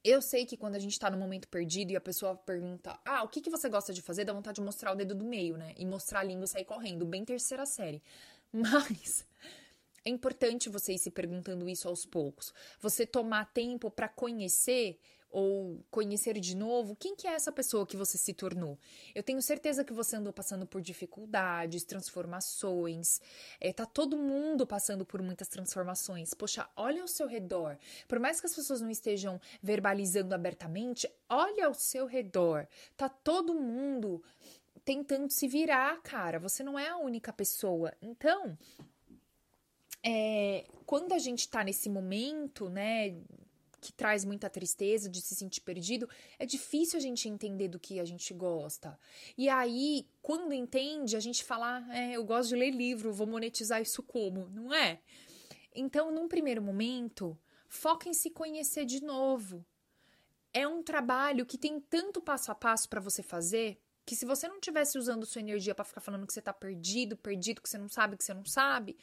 Eu 0.03 0.21
sei 0.21 0.45
que 0.45 0.57
quando 0.57 0.75
a 0.75 0.79
gente 0.79 0.99
tá 0.99 1.09
num 1.09 1.19
momento 1.19 1.49
perdido 1.49 1.93
e 1.93 1.97
a 1.97 2.01
pessoa 2.01 2.35
pergunta: 2.35 2.99
Ah, 3.05 3.23
o 3.23 3.29
que, 3.29 3.41
que 3.41 3.49
você 3.49 3.69
gosta 3.69 3.95
de 3.95 4.03
fazer? 4.03 4.25
Dá 4.25 4.33
vontade 4.33 4.57
de 4.57 4.63
mostrar 4.63 4.93
o 4.93 4.97
dedo 4.97 5.15
do 5.15 5.25
meio, 5.25 5.57
né? 5.57 5.73
E 5.79 5.87
mostrar 5.87 6.21
a 6.21 6.25
língua 6.25 6.45
e 6.45 6.49
sair 6.49 6.65
correndo, 6.65 7.07
bem 7.07 7.25
terceira 7.25 7.65
série. 7.65 8.03
Mas 8.53 9.25
é 10.05 10.11
importante 10.11 10.69
você 10.69 10.93
ir 10.93 10.99
se 10.99 11.11
perguntando 11.11 11.69
isso 11.69 11.89
aos 11.89 12.05
poucos. 12.05 12.53
Você 12.81 13.07
tomar 13.07 13.47
tempo 13.55 13.91
para 13.91 14.09
conhecer 14.09 14.99
ou 15.35 15.85
conhecer 15.91 16.39
de 16.39 16.57
novo 16.57 16.95
quem 16.95 17.17
que 17.17 17.27
é 17.27 17.33
essa 17.33 17.51
pessoa 17.51 17.85
que 17.85 17.97
você 17.97 18.17
se 18.17 18.33
tornou. 18.33 18.79
Eu 19.13 19.21
tenho 19.21 19.43
certeza 19.43 19.83
que 19.85 19.93
você 19.93 20.15
andou 20.15 20.33
passando 20.33 20.65
por 20.65 20.81
dificuldades, 20.81 21.83
transformações. 21.83 23.21
É, 23.61 23.73
tá 23.73 23.85
todo 23.85 24.17
mundo 24.17 24.65
passando 24.65 25.05
por 25.05 25.21
muitas 25.21 25.49
transformações. 25.49 26.33
Poxa, 26.35 26.69
olha 26.77 27.03
ao 27.03 27.09
seu 27.09 27.27
redor. 27.27 27.77
Por 28.07 28.21
mais 28.21 28.41
que 28.41 28.47
as 28.47 28.55
pessoas 28.55 28.81
não 28.81 28.89
estejam 28.89 29.41
verbalizando 29.61 30.37
abertamente, 30.37 31.11
olha 31.29 31.67
ao 31.67 31.75
seu 31.75 32.07
redor. 32.07 32.69
Tá 32.97 33.09
todo 33.09 33.55
mundo 33.55 34.23
tentando 34.85 35.33
se 35.33 35.49
virar, 35.49 36.01
cara. 36.03 36.39
Você 36.39 36.63
não 36.63 36.79
é 36.79 36.91
a 36.91 36.97
única 36.97 37.33
pessoa. 37.33 37.93
Então, 38.01 38.57
é, 40.01 40.65
quando 40.87 41.13
a 41.13 41.19
gente 41.19 41.49
tá 41.49 41.65
nesse 41.65 41.91
momento, 41.91 42.71
né, 42.71 43.17
que 43.85 43.93
traz 43.93 44.25
muita 44.25 44.49
tristeza, 44.49 45.11
de 45.11 45.21
se 45.21 45.35
sentir 45.35 45.61
perdido, 45.61 46.09
é 46.39 46.47
difícil 46.47 46.97
a 46.97 47.03
gente 47.03 47.29
entender 47.29 47.69
do 47.69 47.79
que 47.79 48.01
a 48.01 48.05
gente 48.05 48.33
gosta. 48.33 48.99
E 49.37 49.47
aí, 49.47 50.09
quando 50.23 50.55
entende, 50.55 51.17
a 51.17 51.21
gente 51.21 51.45
fala, 51.45 51.85
ah, 51.87 51.99
é, 51.99 52.13
eu 52.17 52.25
gosto 52.25 52.49
de 52.49 52.57
ler 52.57 52.71
livro, 52.71 53.13
vou 53.13 53.27
monetizar 53.27 53.83
isso 53.83 54.03
como? 54.03 54.49
Não 54.49 54.73
é? 54.73 55.01
Então, 55.75 56.11
num 56.11 56.27
primeiro 56.27 56.63
momento, 56.63 57.39
foca 57.69 58.09
em 58.09 58.15
se 58.15 58.31
conhecer 58.31 58.87
de 58.87 59.05
novo. 59.05 59.63
É 60.51 60.67
um 60.67 60.83
trabalho 60.83 61.45
que 61.45 61.59
tem 61.59 61.79
tanto 61.79 62.23
passo 62.23 62.51
a 62.51 62.55
passo 62.55 62.89
para 62.89 63.03
você 63.03 63.23
fazer 63.23 63.79
que 64.07 64.17
se 64.17 64.25
você 64.25 64.49
não 64.49 64.61
tivesse 64.61 64.97
usando 64.97 65.27
sua 65.27 65.41
energia 65.41 65.75
para 65.75 65.85
ficar 65.85 66.01
falando 66.01 66.27
que 66.27 66.33
você 66.33 66.41
tá 66.41 66.53
perdido, 66.53 67.17
perdido, 67.17 67.61
que 67.61 67.69
você 67.69 67.79
não 67.79 67.89
sabe, 67.89 68.17
que 68.17 68.25
você 68.25 68.35
não 68.35 68.45
sabe, 68.45 68.97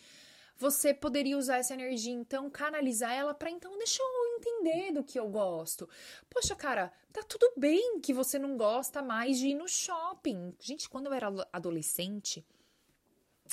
você 0.57 0.93
poderia 0.93 1.37
usar 1.37 1.57
essa 1.57 1.73
energia, 1.73 2.13
então, 2.13 2.49
canalizar 2.49 3.11
ela 3.11 3.33
para 3.33 3.49
então, 3.49 3.75
deixa 3.79 4.01
eu 4.01 4.20
entender 4.41 4.91
do 4.91 5.03
que 5.03 5.19
eu 5.19 5.27
gosto. 5.29 5.87
Poxa, 6.29 6.55
cara, 6.55 6.91
tá 7.13 7.23
tudo 7.23 7.53
bem 7.57 7.99
que 7.99 8.13
você 8.13 8.39
não 8.39 8.57
gosta 8.57 9.01
mais 9.01 9.37
de 9.37 9.49
ir 9.49 9.55
no 9.55 9.67
shopping. 9.67 10.55
Gente, 10.59 10.89
quando 10.89 11.07
eu 11.07 11.13
era 11.13 11.27
adolescente, 11.53 12.45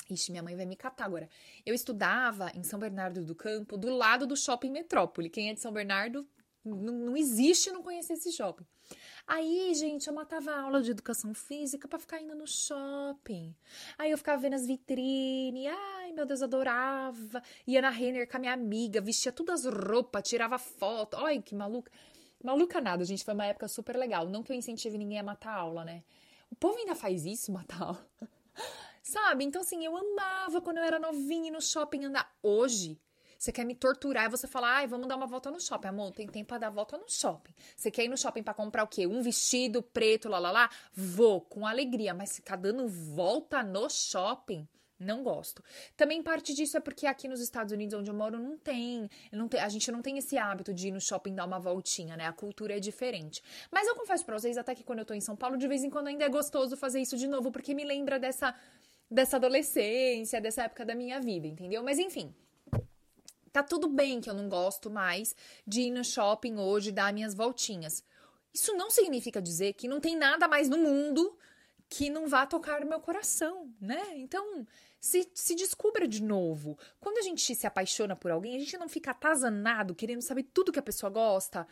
Ixi, 0.09 0.31
minha 0.31 0.41
mãe 0.41 0.55
vai 0.55 0.65
me 0.65 0.75
catar 0.75 1.05
agora. 1.05 1.29
Eu 1.65 1.75
estudava 1.75 2.51
em 2.55 2.63
São 2.63 2.79
Bernardo 2.79 3.23
do 3.23 3.35
Campo, 3.35 3.77
do 3.77 3.89
lado 3.89 4.25
do 4.25 4.35
shopping 4.35 4.71
Metrópole. 4.71 5.29
Quem 5.29 5.49
é 5.49 5.53
de 5.53 5.59
São 5.59 5.71
Bernardo 5.71 6.27
não 6.65 7.15
existe 7.15 7.71
não 7.71 7.81
conhecer 7.81 8.13
esse 8.13 8.31
shopping. 8.31 8.65
Aí, 9.27 9.73
gente, 9.75 10.07
eu 10.07 10.13
matava 10.13 10.51
a 10.51 10.61
aula 10.61 10.81
de 10.81 10.91
educação 10.91 11.33
física 11.33 11.87
para 11.87 11.99
ficar 11.99 12.21
indo 12.21 12.35
no 12.35 12.47
shopping. 12.47 13.55
Aí 13.97 14.11
eu 14.11 14.17
ficava 14.17 14.41
vendo 14.41 14.55
as 14.55 14.65
vitrines. 14.65 15.67
Ai, 15.67 16.11
meu 16.11 16.25
Deus, 16.25 16.41
adorava. 16.41 17.41
Ia 17.67 17.81
na 17.81 17.89
Renner 17.89 18.29
com 18.29 18.37
a 18.37 18.39
minha 18.39 18.53
amiga, 18.53 18.99
vestia 19.01 19.31
todas 19.31 19.65
as 19.65 19.73
roupas, 19.73 20.27
tirava 20.27 20.57
foto. 20.57 21.17
Ai, 21.17 21.41
que 21.41 21.53
maluca. 21.53 21.91
Maluca 22.43 22.81
nada, 22.81 23.03
gente. 23.05 23.23
Foi 23.23 23.33
uma 23.33 23.45
época 23.45 23.67
super 23.67 23.95
legal. 23.95 24.27
Não 24.27 24.41
que 24.41 24.51
eu 24.51 24.55
incentive 24.55 24.97
ninguém 24.97 25.19
a 25.19 25.23
matar 25.23 25.53
aula, 25.53 25.85
né? 25.85 26.03
O 26.49 26.55
povo 26.55 26.77
ainda 26.77 26.95
faz 26.95 27.25
isso, 27.25 27.51
matar 27.53 27.81
aula. 27.81 28.07
Sabe? 29.03 29.43
Então, 29.43 29.61
assim, 29.61 29.85
eu 29.85 29.95
amava 29.95 30.61
quando 30.61 30.77
eu 30.77 30.83
era 30.83 30.99
novinha 30.99 31.51
no 31.51 31.61
shopping 31.61 32.05
andar. 32.05 32.35
Hoje, 32.41 32.99
você 33.39 33.53
quer 33.53 33.63
me 33.63 33.73
torturar 33.73 34.25
e 34.25 34.29
você 34.29 34.47
fala, 34.47 34.75
ai, 34.75 34.85
vamos 34.85 35.07
dar 35.07 35.15
uma 35.15 35.25
volta 35.25 35.49
no 35.49 35.61
shopping. 35.61 35.87
Amor, 35.87 36.11
tem 36.11 36.27
tempo 36.27 36.49
pra 36.49 36.57
dar 36.57 36.69
volta 36.69 36.97
no 36.97 37.09
shopping. 37.09 37.53
Você 37.75 37.89
quer 37.89 38.03
ir 38.03 38.09
no 38.09 38.17
shopping 38.17 38.43
para 38.43 38.53
comprar 38.53 38.83
o 38.83 38.87
quê? 38.87 39.07
Um 39.07 39.21
vestido 39.21 39.81
preto, 39.81 40.27
lá, 40.27 40.39
lá, 40.39 40.51
lá? 40.51 40.69
Vou, 40.93 41.39
com 41.39 41.65
alegria. 41.65 42.13
Mas 42.13 42.35
ficar 42.35 42.57
dando 42.57 42.85
volta 42.87 43.63
no 43.63 43.89
shopping... 43.89 44.67
Não 44.99 45.23
gosto. 45.23 45.63
Também 45.95 46.21
parte 46.21 46.53
disso 46.53 46.75
é 46.75 46.81
porque 46.81 47.07
aqui 47.07 47.29
nos 47.29 47.39
Estados 47.39 47.71
Unidos, 47.71 47.97
onde 47.97 48.11
eu 48.11 48.13
moro, 48.13 48.37
não 48.37 48.57
tem, 48.57 49.09
não 49.31 49.47
tem, 49.47 49.61
A 49.61 49.69
gente 49.69 49.89
não 49.93 50.01
tem 50.01 50.17
esse 50.17 50.37
hábito 50.37 50.73
de 50.73 50.89
ir 50.89 50.91
no 50.91 50.99
shopping 50.99 51.33
dar 51.33 51.45
uma 51.45 51.57
voltinha, 51.57 52.17
né? 52.17 52.25
A 52.25 52.33
cultura 52.33 52.75
é 52.75 52.81
diferente. 52.81 53.41
Mas 53.71 53.87
eu 53.87 53.95
confesso 53.95 54.25
pra 54.25 54.37
vocês, 54.37 54.57
até 54.57 54.75
que 54.75 54.83
quando 54.83 54.99
eu 54.99 55.05
tô 55.05 55.13
em 55.13 55.21
São 55.21 55.37
Paulo, 55.37 55.55
de 55.55 55.69
vez 55.69 55.85
em 55.85 55.89
quando 55.89 56.07
ainda 56.07 56.25
é 56.25 56.29
gostoso 56.29 56.75
fazer 56.75 56.99
isso 56.99 57.15
de 57.15 57.29
novo, 57.29 57.49
porque 57.49 57.73
me 57.73 57.85
lembra 57.85 58.19
dessa, 58.19 58.53
dessa 59.09 59.37
adolescência, 59.37 60.41
dessa 60.41 60.63
época 60.63 60.85
da 60.85 60.93
minha 60.93 61.21
vida, 61.21 61.47
entendeu? 61.47 61.81
Mas 61.81 61.97
enfim, 61.97 62.35
Tá 63.51 63.63
tudo 63.63 63.87
bem 63.87 64.21
que 64.21 64.29
eu 64.29 64.33
não 64.33 64.47
gosto 64.47 64.89
mais 64.89 65.35
de 65.65 65.81
ir 65.81 65.91
no 65.91 66.03
shopping 66.03 66.57
hoje 66.57 66.91
dar 66.91 67.13
minhas 67.13 67.33
voltinhas. 67.33 68.03
Isso 68.53 68.73
não 68.75 68.89
significa 68.89 69.41
dizer 69.41 69.73
que 69.73 69.87
não 69.87 69.99
tem 69.99 70.15
nada 70.15 70.47
mais 70.47 70.69
no 70.69 70.77
mundo 70.77 71.37
que 71.89 72.09
não 72.09 72.27
vá 72.27 72.45
tocar 72.45 72.85
meu 72.85 72.99
coração, 72.99 73.73
né? 73.81 74.15
Então, 74.15 74.65
se, 74.99 75.27
se 75.33 75.55
descubra 75.55 76.07
de 76.07 76.21
novo. 76.21 76.77
Quando 76.99 77.17
a 77.17 77.21
gente 77.21 77.55
se 77.55 77.65
apaixona 77.65 78.15
por 78.15 78.29
alguém, 78.29 78.55
a 78.55 78.59
gente 78.59 78.77
não 78.77 78.87
fica 78.87 79.11
atazanado 79.11 79.95
querendo 79.95 80.21
saber 80.21 80.43
tudo 80.53 80.71
que 80.71 80.79
a 80.79 80.83
pessoa 80.83 81.09
gosta 81.09 81.67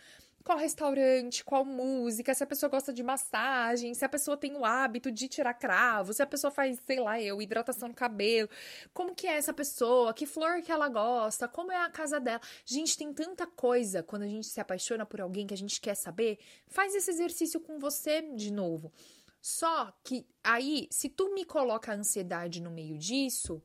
qual 0.48 0.58
restaurante, 0.58 1.44
qual 1.44 1.66
música, 1.66 2.34
se 2.34 2.42
a 2.42 2.48
pessoa 2.48 2.70
gosta 2.70 2.94
de 2.94 3.04
massagem, 3.04 3.94
se 3.94 4.06
a 4.06 4.08
pessoa 4.08 4.38
tem 4.38 4.56
o 4.56 4.64
hábito 4.64 5.12
de 5.12 5.28
tirar 5.28 5.54
cravo, 5.54 6.14
se 6.14 6.22
a 6.22 6.26
pessoa 6.26 6.50
faz, 6.50 6.80
sei 6.86 7.02
lá, 7.02 7.20
eu, 7.20 7.42
hidratação 7.42 7.90
no 7.90 7.94
cabelo, 7.94 8.50
como 8.94 9.14
que 9.14 9.28
é 9.28 9.36
essa 9.36 9.52
pessoa, 9.52 10.14
que 10.14 10.26
flor 10.26 10.62
que 10.62 10.72
ela 10.72 10.88
gosta, 10.88 11.50
como 11.50 11.70
é 11.70 11.76
a 11.76 11.90
casa 11.90 12.18
dela. 12.18 12.40
Gente, 12.64 12.98
tem 12.98 13.12
tanta 13.14 13.46
coisa 13.46 14.02
quando 14.02 14.22
a 14.22 14.28
gente 14.28 14.48
se 14.48 14.62
apaixona 14.62 15.06
por 15.06 15.20
alguém 15.20 15.46
que 15.46 15.54
a 15.54 15.58
gente 15.58 15.82
quer 15.82 15.96
saber. 15.96 16.40
Faz 16.66 16.96
esse 16.96 17.12
exercício 17.12 17.60
com 17.60 17.78
você 17.78 18.22
de 18.22 18.50
novo. 18.50 18.94
Só 19.42 19.94
que 20.02 20.26
aí, 20.42 20.88
se 20.90 21.10
tu 21.10 21.34
me 21.34 21.44
coloca 21.44 21.92
a 21.92 21.96
ansiedade 21.96 22.62
no 22.62 22.72
meio 22.72 22.98
disso, 22.98 23.62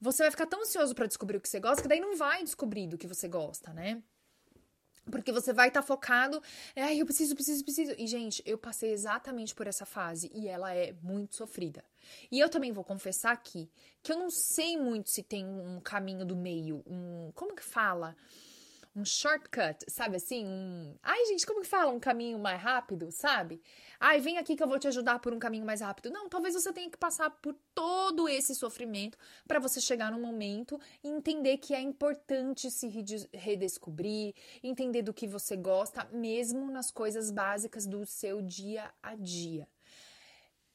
você 0.00 0.24
vai 0.24 0.32
ficar 0.32 0.46
tão 0.46 0.62
ansioso 0.62 0.96
para 0.96 1.06
descobrir 1.06 1.36
o 1.36 1.40
que 1.40 1.48
você 1.48 1.60
gosta 1.60 1.80
que 1.80 1.88
daí 1.88 2.00
não 2.00 2.16
vai 2.16 2.42
descobrir 2.42 2.88
do 2.88 2.98
que 2.98 3.06
você 3.06 3.28
gosta, 3.28 3.72
né? 3.72 4.02
Porque 5.10 5.32
você 5.32 5.52
vai 5.52 5.68
estar 5.68 5.82
tá 5.82 5.86
focado, 5.86 6.40
ai, 6.76 7.00
eu 7.00 7.04
preciso, 7.04 7.34
preciso, 7.34 7.64
preciso. 7.64 7.94
E, 7.98 8.06
gente, 8.06 8.42
eu 8.46 8.56
passei 8.56 8.92
exatamente 8.92 9.54
por 9.54 9.66
essa 9.66 9.84
fase 9.84 10.30
e 10.32 10.48
ela 10.48 10.74
é 10.74 10.94
muito 11.02 11.34
sofrida. 11.34 11.84
E 12.30 12.38
eu 12.38 12.48
também 12.48 12.72
vou 12.72 12.84
confessar 12.84 13.32
aqui 13.32 13.70
que 14.02 14.12
eu 14.12 14.18
não 14.18 14.30
sei 14.30 14.76
muito 14.76 15.10
se 15.10 15.22
tem 15.22 15.44
um 15.44 15.80
caminho 15.80 16.24
do 16.24 16.36
meio, 16.36 16.82
um. 16.86 17.32
Como 17.34 17.54
que 17.54 17.64
fala? 17.64 18.16
Um 18.94 19.04
shortcut, 19.04 19.84
sabe 19.88 20.16
assim? 20.16 20.46
Um... 20.46 20.94
Ai, 21.02 21.24
gente, 21.26 21.46
como 21.46 21.62
que 21.62 21.66
fala? 21.66 21.90
Um 21.90 22.00
caminho 22.00 22.38
mais 22.38 22.60
rápido, 22.60 23.10
sabe? 23.10 23.62
Ai, 23.98 24.20
vem 24.20 24.38
aqui 24.38 24.54
que 24.54 24.62
eu 24.62 24.68
vou 24.68 24.78
te 24.78 24.88
ajudar 24.88 25.18
por 25.18 25.32
um 25.32 25.38
caminho 25.38 25.64
mais 25.64 25.80
rápido. 25.80 26.10
Não, 26.10 26.28
talvez 26.28 26.54
você 26.54 26.72
tenha 26.72 26.90
que 26.90 26.98
passar 26.98 27.30
por 27.30 27.54
todo 27.74 28.28
esse 28.28 28.54
sofrimento 28.54 29.16
para 29.48 29.58
você 29.58 29.80
chegar 29.80 30.12
num 30.12 30.20
momento 30.20 30.78
e 31.02 31.08
entender 31.08 31.56
que 31.58 31.74
é 31.74 31.80
importante 31.80 32.70
se 32.70 32.88
redescobrir, 33.32 34.34
entender 34.62 35.02
do 35.02 35.14
que 35.14 35.26
você 35.26 35.56
gosta, 35.56 36.06
mesmo 36.12 36.70
nas 36.70 36.90
coisas 36.90 37.30
básicas 37.30 37.86
do 37.86 38.04
seu 38.04 38.42
dia 38.42 38.90
a 39.02 39.14
dia. 39.14 39.66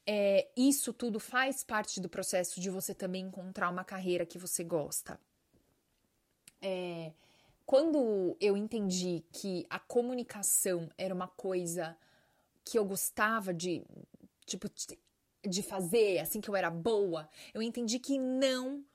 é, 0.07 0.47
isso 0.55 0.93
tudo 0.93 1.19
faz 1.19 1.65
parte 1.65 1.99
do 1.99 2.07
processo 2.07 2.61
de 2.61 2.69
você 2.69 2.95
também 2.95 3.25
encontrar 3.25 3.69
uma 3.69 3.83
carreira 3.83 4.25
que 4.25 4.37
você 4.37 4.63
gosta. 4.63 5.19
É, 6.61 7.11
quando 7.67 8.37
eu 8.39 8.55
entendi 8.55 9.25
que 9.33 9.67
a 9.69 9.77
comunicação 9.77 10.89
era 10.97 11.13
uma 11.13 11.27
coisa 11.27 11.97
que 12.63 12.79
eu 12.79 12.85
gostava 12.85 13.53
de, 13.53 13.83
tipo, 14.45 14.69
de 15.45 15.61
fazer, 15.61 16.19
assim 16.19 16.39
que 16.39 16.49
eu 16.49 16.55
era 16.55 16.71
boa, 16.71 17.29
eu 17.53 17.61
entendi 17.61 17.99
que 17.99 18.17
não 18.17 18.85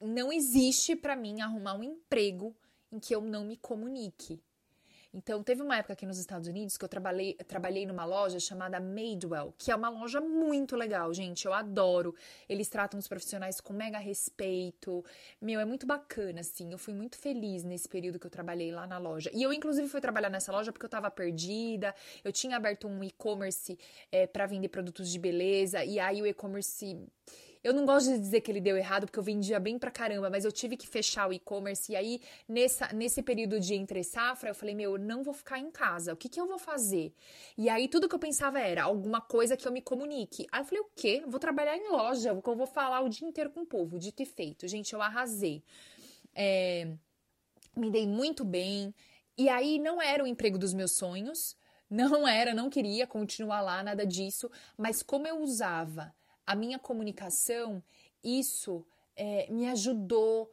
não 0.00 0.32
existe 0.32 0.94
para 0.94 1.16
mim 1.16 1.40
arrumar 1.40 1.74
um 1.74 1.82
emprego 1.82 2.54
em 2.92 3.00
que 3.00 3.14
eu 3.14 3.20
não 3.20 3.44
me 3.44 3.56
comunique. 3.56 4.40
Então, 5.16 5.44
teve 5.44 5.62
uma 5.62 5.76
época 5.76 5.92
aqui 5.92 6.04
nos 6.04 6.18
Estados 6.18 6.48
Unidos 6.48 6.76
que 6.76 6.84
eu 6.84 6.88
trabalhei, 6.88 7.34
trabalhei 7.46 7.86
numa 7.86 8.04
loja 8.04 8.40
chamada 8.40 8.80
Madewell, 8.80 9.54
que 9.56 9.70
é 9.70 9.76
uma 9.76 9.88
loja 9.88 10.20
muito 10.20 10.74
legal, 10.74 11.14
gente. 11.14 11.46
Eu 11.46 11.54
adoro. 11.54 12.16
Eles 12.48 12.68
tratam 12.68 12.98
os 12.98 13.06
profissionais 13.06 13.60
com 13.60 13.72
mega 13.72 13.98
respeito. 13.98 15.04
Meu, 15.40 15.60
é 15.60 15.64
muito 15.64 15.86
bacana, 15.86 16.40
assim. 16.40 16.72
Eu 16.72 16.78
fui 16.78 16.92
muito 16.92 17.16
feliz 17.16 17.62
nesse 17.62 17.88
período 17.88 18.18
que 18.18 18.26
eu 18.26 18.30
trabalhei 18.30 18.72
lá 18.72 18.88
na 18.88 18.98
loja. 18.98 19.30
E 19.32 19.40
eu, 19.40 19.52
inclusive, 19.52 19.86
fui 19.86 20.00
trabalhar 20.00 20.30
nessa 20.30 20.50
loja 20.50 20.72
porque 20.72 20.84
eu 20.84 20.90
tava 20.90 21.08
perdida. 21.12 21.94
Eu 22.24 22.32
tinha 22.32 22.56
aberto 22.56 22.88
um 22.88 23.04
e-commerce 23.04 23.78
é, 24.10 24.26
para 24.26 24.46
vender 24.46 24.68
produtos 24.68 25.08
de 25.08 25.18
beleza. 25.20 25.84
E 25.84 26.00
aí 26.00 26.20
o 26.20 26.26
e-commerce 26.26 26.98
eu 27.64 27.72
não 27.72 27.86
gosto 27.86 28.12
de 28.12 28.18
dizer 28.18 28.42
que 28.42 28.52
ele 28.52 28.60
deu 28.60 28.76
errado, 28.76 29.06
porque 29.06 29.18
eu 29.18 29.22
vendia 29.22 29.58
bem 29.58 29.78
pra 29.78 29.90
caramba, 29.90 30.28
mas 30.28 30.44
eu 30.44 30.52
tive 30.52 30.76
que 30.76 30.86
fechar 30.86 31.26
o 31.26 31.32
e-commerce. 31.32 31.90
E 31.90 31.96
aí, 31.96 32.20
nessa, 32.46 32.92
nesse 32.92 33.22
período 33.22 33.58
de 33.58 33.74
entre 33.74 34.04
safra, 34.04 34.50
eu 34.50 34.54
falei, 34.54 34.74
meu, 34.74 34.92
eu 34.92 34.98
não 34.98 35.22
vou 35.22 35.32
ficar 35.32 35.58
em 35.58 35.70
casa. 35.70 36.12
O 36.12 36.16
que, 36.16 36.28
que 36.28 36.38
eu 36.38 36.46
vou 36.46 36.58
fazer? 36.58 37.14
E 37.56 37.70
aí, 37.70 37.88
tudo 37.88 38.06
que 38.06 38.14
eu 38.14 38.18
pensava 38.18 38.60
era 38.60 38.84
alguma 38.84 39.18
coisa 39.22 39.56
que 39.56 39.66
eu 39.66 39.72
me 39.72 39.80
comunique. 39.80 40.46
Aí 40.52 40.60
eu 40.60 40.64
falei, 40.66 40.80
o 40.82 40.90
quê? 40.94 41.24
Vou 41.26 41.40
trabalhar 41.40 41.74
em 41.74 41.90
loja, 41.90 42.28
eu 42.28 42.54
vou 42.54 42.66
falar 42.66 43.00
o 43.00 43.08
dia 43.08 43.26
inteiro 43.26 43.48
com 43.48 43.62
o 43.62 43.66
povo. 43.66 43.98
Dito 43.98 44.22
e 44.22 44.26
feito. 44.26 44.68
Gente, 44.68 44.92
eu 44.92 45.00
arrasei. 45.00 45.64
É, 46.34 46.86
me 47.74 47.90
dei 47.90 48.06
muito 48.06 48.44
bem. 48.44 48.94
E 49.38 49.48
aí, 49.48 49.78
não 49.78 50.02
era 50.02 50.22
o 50.22 50.26
emprego 50.26 50.58
dos 50.58 50.74
meus 50.74 50.92
sonhos. 50.92 51.56
Não 51.88 52.28
era, 52.28 52.52
não 52.52 52.68
queria 52.68 53.06
continuar 53.06 53.62
lá, 53.62 53.82
nada 53.82 54.04
disso. 54.04 54.50
Mas 54.76 55.02
como 55.02 55.26
eu 55.26 55.40
usava 55.40 56.14
a 56.46 56.54
minha 56.54 56.78
comunicação, 56.78 57.82
isso 58.22 58.84
é, 59.16 59.50
me 59.50 59.68
ajudou 59.68 60.52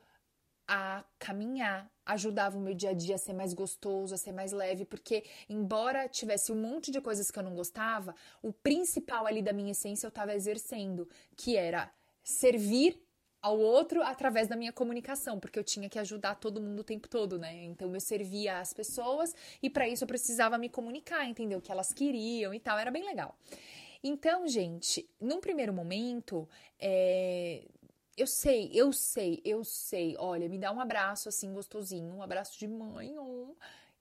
a 0.68 1.04
caminhar, 1.20 1.92
ajudava 2.06 2.58
o 2.58 2.62
meu 2.62 2.74
dia 2.74 2.92
a 2.92 2.94
dia 2.94 3.16
a 3.16 3.18
ser 3.18 3.34
mais 3.34 3.54
gostoso, 3.54 4.14
a 4.14 4.18
ser 4.18 4.32
mais 4.32 4.52
leve, 4.52 4.86
porque 4.86 5.26
embora 5.50 6.08
tivesse 6.08 6.52
um 6.52 6.56
monte 6.56 6.92
de 6.92 7.02
coisas 7.02 7.30
que 7.30 7.38
eu 7.38 7.44
não 7.44 7.54
gostava, 7.54 8.16
o 8.42 8.54
principal 8.54 9.26
ali 9.26 9.42
da 9.42 9.52
minha 9.52 9.72
essência 9.72 10.06
eu 10.06 10.10
estava 10.10 10.34
exercendo, 10.34 11.10
que 11.36 11.58
era 11.58 11.92
servir 12.24 12.98
ao 13.42 13.60
outro 13.60 14.04
através 14.04 14.48
da 14.48 14.56
minha 14.56 14.72
comunicação, 14.72 15.40
porque 15.40 15.58
eu 15.58 15.64
tinha 15.64 15.90
que 15.90 15.98
ajudar 15.98 16.36
todo 16.36 16.62
mundo 16.62 16.80
o 16.82 16.84
tempo 16.84 17.10
todo, 17.10 17.40
né? 17.40 17.64
Então 17.64 17.94
eu 17.94 18.00
servia 18.00 18.60
as 18.60 18.72
pessoas 18.72 19.36
e 19.62 19.70
para 19.70 19.90
isso 19.90 20.04
eu 20.04 20.08
precisava 20.08 20.58
me 20.58 20.70
comunicar, 20.70 21.28
entender 21.28 21.56
o 21.56 21.62
que 21.62 21.72
elas 21.72 21.92
queriam 21.92 22.54
e 22.54 22.60
tal, 22.60 22.78
era 22.78 22.92
bem 22.92 23.04
legal. 23.04 23.36
Então, 24.04 24.48
gente, 24.48 25.08
num 25.20 25.40
primeiro 25.40 25.72
momento, 25.72 26.50
é, 26.80 27.68
eu 28.18 28.26
sei, 28.28 28.70
eu 28.74 28.92
sei, 28.92 29.42
eu 29.46 29.64
sei. 29.64 30.16
Olha, 30.18 30.50
me 30.50 30.58
dá 30.58 30.72
um 30.72 30.80
abraço 30.80 31.30
assim 31.30 31.54
gostosinho, 31.54 32.16
um 32.16 32.22
abraço 32.22 32.58
de 32.58 32.68
mãe. 32.68 33.14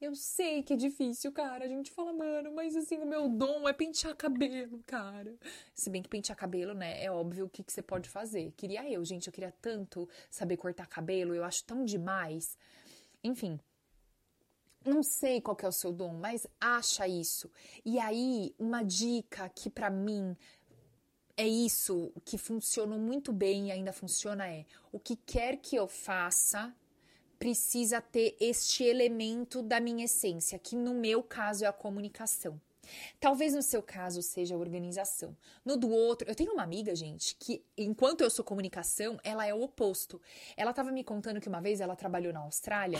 Eu 0.00 0.14
sei 0.14 0.62
que 0.62 0.72
é 0.72 0.76
difícil, 0.76 1.30
cara. 1.32 1.64
A 1.64 1.68
gente 1.68 1.90
fala, 1.90 2.12
mano, 2.12 2.50
mas 2.52 2.74
assim, 2.74 2.98
o 2.98 3.06
meu 3.06 3.28
dom 3.28 3.68
é 3.68 3.72
pentear 3.72 4.16
cabelo, 4.16 4.82
cara. 4.86 5.36
Se 5.74 5.90
bem 5.90 6.02
que 6.02 6.08
pentear 6.08 6.36
cabelo, 6.36 6.72
né, 6.72 7.02
é 7.04 7.10
óbvio 7.10 7.44
o 7.44 7.50
que, 7.50 7.62
que 7.62 7.72
você 7.72 7.82
pode 7.82 8.08
fazer. 8.08 8.52
Queria 8.56 8.90
eu, 8.90 9.04
gente, 9.04 9.26
eu 9.26 9.32
queria 9.32 9.52
tanto 9.60 10.08
saber 10.30 10.56
cortar 10.56 10.86
cabelo, 10.86 11.34
eu 11.34 11.44
acho 11.44 11.64
tão 11.64 11.84
demais. 11.84 12.56
Enfim, 13.22 13.60
não 14.84 15.02
sei 15.02 15.40
qual 15.40 15.56
é 15.62 15.68
o 15.68 15.72
seu 15.72 15.92
dom, 15.92 16.14
mas 16.14 16.46
acha 16.60 17.06
isso. 17.06 17.50
E 17.84 17.98
aí, 17.98 18.54
uma 18.58 18.82
dica 18.82 19.48
que 19.48 19.68
para 19.68 19.90
mim 19.90 20.36
é 21.36 21.46
isso 21.46 22.12
que 22.24 22.38
funcionou 22.38 22.98
muito 22.98 23.32
bem 23.32 23.68
e 23.68 23.72
ainda 23.72 23.92
funciona 23.92 24.48
é: 24.48 24.64
o 24.92 24.98
que 24.98 25.16
quer 25.16 25.56
que 25.56 25.76
eu 25.76 25.86
faça 25.86 26.74
precisa 27.38 28.00
ter 28.00 28.36
este 28.38 28.84
elemento 28.84 29.62
da 29.62 29.80
minha 29.80 30.04
essência, 30.04 30.58
que 30.58 30.76
no 30.76 30.92
meu 30.92 31.22
caso 31.22 31.64
é 31.64 31.66
a 31.66 31.72
comunicação. 31.72 32.60
Talvez 33.18 33.54
no 33.54 33.62
seu 33.62 33.82
caso 33.82 34.20
seja 34.20 34.54
a 34.54 34.58
organização. 34.58 35.36
No 35.64 35.76
do 35.76 35.88
outro, 35.90 36.28
eu 36.28 36.34
tenho 36.34 36.52
uma 36.52 36.62
amiga, 36.62 36.94
gente, 36.94 37.36
que 37.36 37.64
enquanto 37.78 38.20
eu 38.20 38.30
sou 38.30 38.44
comunicação, 38.44 39.18
ela 39.22 39.46
é 39.46 39.54
o 39.54 39.62
oposto. 39.62 40.20
Ela 40.56 40.70
estava 40.70 40.90
me 40.90 41.04
contando 41.04 41.40
que 41.40 41.48
uma 41.48 41.60
vez 41.60 41.80
ela 41.80 41.96
trabalhou 41.96 42.32
na 42.32 42.40
Austrália 42.40 42.98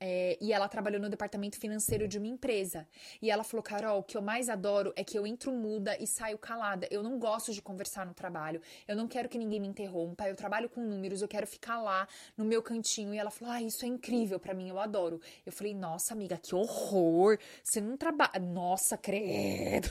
é, 0.00 0.38
e 0.40 0.52
ela 0.52 0.66
trabalhou 0.66 0.98
no 0.98 1.10
departamento 1.10 1.58
financeiro 1.58 2.08
de 2.08 2.16
uma 2.16 2.26
empresa. 2.26 2.88
E 3.20 3.30
ela 3.30 3.44
falou: 3.44 3.62
Carol, 3.62 3.98
o 3.98 4.02
que 4.02 4.16
eu 4.16 4.22
mais 4.22 4.48
adoro 4.48 4.92
é 4.96 5.04
que 5.04 5.18
eu 5.18 5.26
entro 5.26 5.52
muda 5.52 5.96
e 6.00 6.06
saio 6.06 6.38
calada. 6.38 6.88
Eu 6.90 7.02
não 7.02 7.18
gosto 7.18 7.52
de 7.52 7.60
conversar 7.60 8.06
no 8.06 8.14
trabalho. 8.14 8.62
Eu 8.88 8.96
não 8.96 9.06
quero 9.06 9.28
que 9.28 9.36
ninguém 9.36 9.60
me 9.60 9.68
interrompa. 9.68 10.26
Eu 10.26 10.34
trabalho 10.34 10.70
com 10.70 10.80
números, 10.80 11.20
eu 11.20 11.28
quero 11.28 11.46
ficar 11.46 11.80
lá 11.82 12.08
no 12.36 12.44
meu 12.46 12.62
cantinho. 12.62 13.14
E 13.14 13.18
ela 13.18 13.30
falou: 13.30 13.52
Ah, 13.52 13.60
isso 13.62 13.84
é 13.84 13.88
incrível 13.88 14.40
para 14.40 14.54
mim, 14.54 14.70
eu 14.70 14.78
adoro. 14.78 15.20
Eu 15.44 15.52
falei: 15.52 15.74
Nossa, 15.74 16.14
amiga, 16.14 16.38
que 16.38 16.54
horror! 16.54 17.38
Você 17.62 17.80
não 17.80 17.96
trabalha. 17.96 18.40
Nossa, 18.40 18.96
credo! 18.96 19.90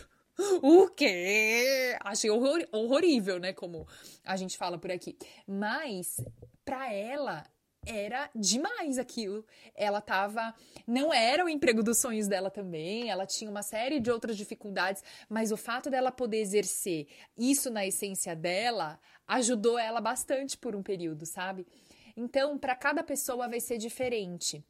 O 0.62 0.88
quê? 0.88 1.98
Achei 2.00 2.30
horror, 2.30 2.66
horrorível, 2.72 3.40
né? 3.40 3.52
Como 3.52 3.86
a 4.26 4.38
gente 4.38 4.58
fala 4.58 4.78
por 4.78 4.90
aqui. 4.90 5.18
Mas, 5.46 6.16
para 6.64 6.94
ela, 6.94 7.44
era 7.86 8.30
demais 8.36 8.98
aquilo. 8.98 9.46
Ela 9.76 10.02
tava. 10.02 10.54
Não 10.86 11.14
era 11.14 11.44
o 11.44 11.50
emprego 11.50 11.84
dos 11.84 12.00
sonhos 12.00 12.28
dela 12.28 12.50
também, 12.50 13.10
ela 13.10 13.26
tinha 13.26 13.50
uma 13.50 13.64
série 13.64 14.00
de 14.00 14.12
outras 14.12 14.38
dificuldades, 14.38 15.04
mas 15.28 15.52
o 15.52 15.58
fato 15.58 15.90
dela 15.90 16.12
poder 16.12 16.38
exercer 16.38 17.08
isso 17.38 17.70
na 17.70 17.86
essência 17.86 18.36
dela 18.36 19.00
ajudou 19.28 19.78
ela 19.78 20.02
bastante 20.02 20.58
por 20.58 20.76
um 20.76 20.82
período, 20.82 21.26
sabe? 21.26 21.68
Então, 22.16 22.58
para 22.58 22.76
cada 22.76 23.04
pessoa 23.04 23.48
vai 23.48 23.60
ser 23.60 23.78
diferente. 23.78 24.64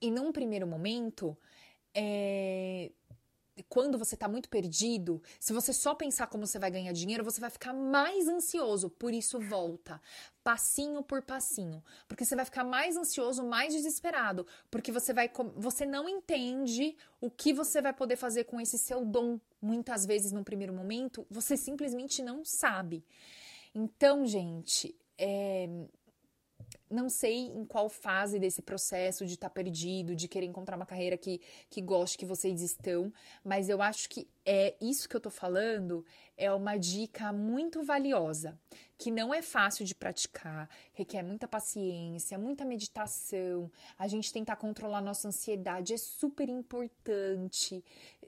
E 0.00 0.10
num 0.10 0.32
primeiro 0.32 0.66
momento, 0.66 1.36
é, 1.94 2.90
quando 3.62 3.96
você 3.96 4.14
está 4.14 4.26
muito 4.26 4.48
perdido, 4.48 5.22
se 5.38 5.52
você 5.52 5.72
só 5.72 5.94
pensar 5.94 6.26
como 6.26 6.46
você 6.46 6.58
vai 6.58 6.70
ganhar 6.70 6.92
dinheiro, 6.92 7.22
você 7.22 7.40
vai 7.40 7.50
ficar 7.50 7.72
mais 7.72 8.26
ansioso. 8.26 8.90
Por 8.90 9.14
isso, 9.14 9.38
volta, 9.38 10.00
passinho 10.42 11.02
por 11.02 11.22
passinho, 11.22 11.82
porque 12.08 12.24
você 12.24 12.34
vai 12.34 12.44
ficar 12.44 12.64
mais 12.64 12.96
ansioso, 12.96 13.44
mais 13.44 13.72
desesperado, 13.72 14.46
porque 14.70 14.90
você 14.90 15.12
vai, 15.12 15.30
você 15.56 15.86
não 15.86 16.08
entende 16.08 16.96
o 17.20 17.30
que 17.30 17.52
você 17.52 17.80
vai 17.80 17.92
poder 17.92 18.16
fazer 18.16 18.44
com 18.44 18.60
esse 18.60 18.78
seu 18.78 19.04
dom. 19.04 19.38
Muitas 19.62 20.04
vezes, 20.04 20.32
no 20.32 20.44
primeiro 20.44 20.72
momento, 20.72 21.26
você 21.30 21.56
simplesmente 21.56 22.22
não 22.22 22.44
sabe. 22.44 23.04
Então, 23.74 24.26
gente, 24.26 24.94
é, 25.16 25.68
não 26.90 27.08
sei 27.08 27.46
em 27.46 27.64
qual 27.64 27.88
fase 27.88 28.38
desse 28.38 28.62
processo 28.62 29.26
de 29.26 29.34
estar 29.34 29.48
tá 29.48 29.54
perdido, 29.54 30.14
de 30.14 30.28
querer 30.28 30.46
encontrar 30.46 30.76
uma 30.76 30.86
carreira 30.86 31.16
que, 31.16 31.40
que 31.70 31.80
goste 31.80 32.18
que 32.18 32.26
vocês 32.26 32.60
estão, 32.60 33.12
mas 33.44 33.68
eu 33.68 33.80
acho 33.82 34.08
que 34.08 34.28
é 34.44 34.74
isso 34.80 35.08
que 35.08 35.16
eu 35.16 35.20
tô 35.20 35.30
falando 35.30 36.04
é 36.36 36.52
uma 36.52 36.76
dica 36.76 37.32
muito 37.32 37.82
valiosa, 37.82 38.58
que 38.98 39.10
não 39.10 39.32
é 39.32 39.40
fácil 39.40 39.84
de 39.84 39.94
praticar, 39.94 40.68
requer 40.92 41.22
muita 41.22 41.46
paciência, 41.46 42.38
muita 42.38 42.64
meditação, 42.64 43.70
a 43.98 44.08
gente 44.08 44.32
tentar 44.32 44.56
controlar 44.56 45.00
nossa 45.00 45.28
ansiedade 45.28 45.94
é 45.94 45.96
super 45.96 46.48
importante. 46.48 47.84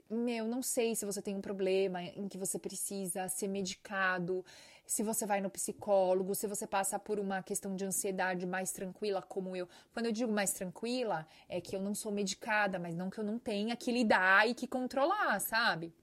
Meu, 0.09 0.47
não 0.47 0.61
sei 0.61 0.95
se 0.95 1.05
você 1.05 1.21
tem 1.21 1.35
um 1.35 1.41
problema 1.41 2.01
em 2.01 2.27
que 2.27 2.37
você 2.37 2.57
precisa 2.57 3.27
ser 3.27 3.49
medicado 3.49 4.43
se 4.87 5.03
você 5.03 5.25
vai 5.25 5.41
no 5.41 5.49
psicólogo, 5.49 6.33
se 6.33 6.47
você 6.47 6.65
passa 6.65 6.97
por 6.97 7.19
uma 7.19 7.43
questão 7.43 7.75
de 7.75 7.83
ansiedade 7.83 8.45
mais 8.45 8.71
tranquila, 8.71 9.21
como 9.21 9.53
eu. 9.53 9.67
Quando 9.91 10.05
eu 10.05 10.13
digo 10.13 10.31
mais 10.31 10.53
tranquila, 10.53 11.27
é 11.49 11.59
que 11.59 11.75
eu 11.75 11.81
não 11.81 11.93
sou 11.93 12.09
medicada, 12.09 12.79
mas 12.79 12.95
não 12.95 13.09
que 13.09 13.19
eu 13.19 13.23
não 13.23 13.37
tenha 13.37 13.75
que 13.75 13.91
lidar 13.91 14.47
e 14.47 14.55
que 14.55 14.65
controlar, 14.65 15.39
sabe? 15.41 15.93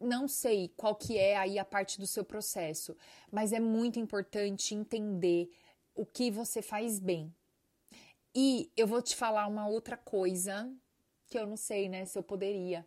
Não 0.00 0.26
sei 0.26 0.72
qual 0.76 0.96
que 0.96 1.16
é 1.16 1.36
aí 1.36 1.56
a 1.56 1.64
parte 1.64 2.00
do 2.00 2.06
seu 2.06 2.24
processo, 2.24 2.96
mas 3.30 3.52
é 3.52 3.60
muito 3.60 4.00
importante 4.00 4.74
entender 4.74 5.52
o 5.94 6.04
que 6.04 6.32
você 6.32 6.60
faz 6.60 6.98
bem. 6.98 7.32
E 8.34 8.72
eu 8.76 8.88
vou 8.88 9.00
te 9.00 9.14
falar 9.14 9.46
uma 9.46 9.68
outra 9.68 9.96
coisa 9.96 10.68
que 11.28 11.38
eu 11.38 11.46
não 11.46 11.56
sei, 11.56 11.88
né, 11.88 12.04
se 12.06 12.18
eu 12.18 12.24
poderia. 12.24 12.84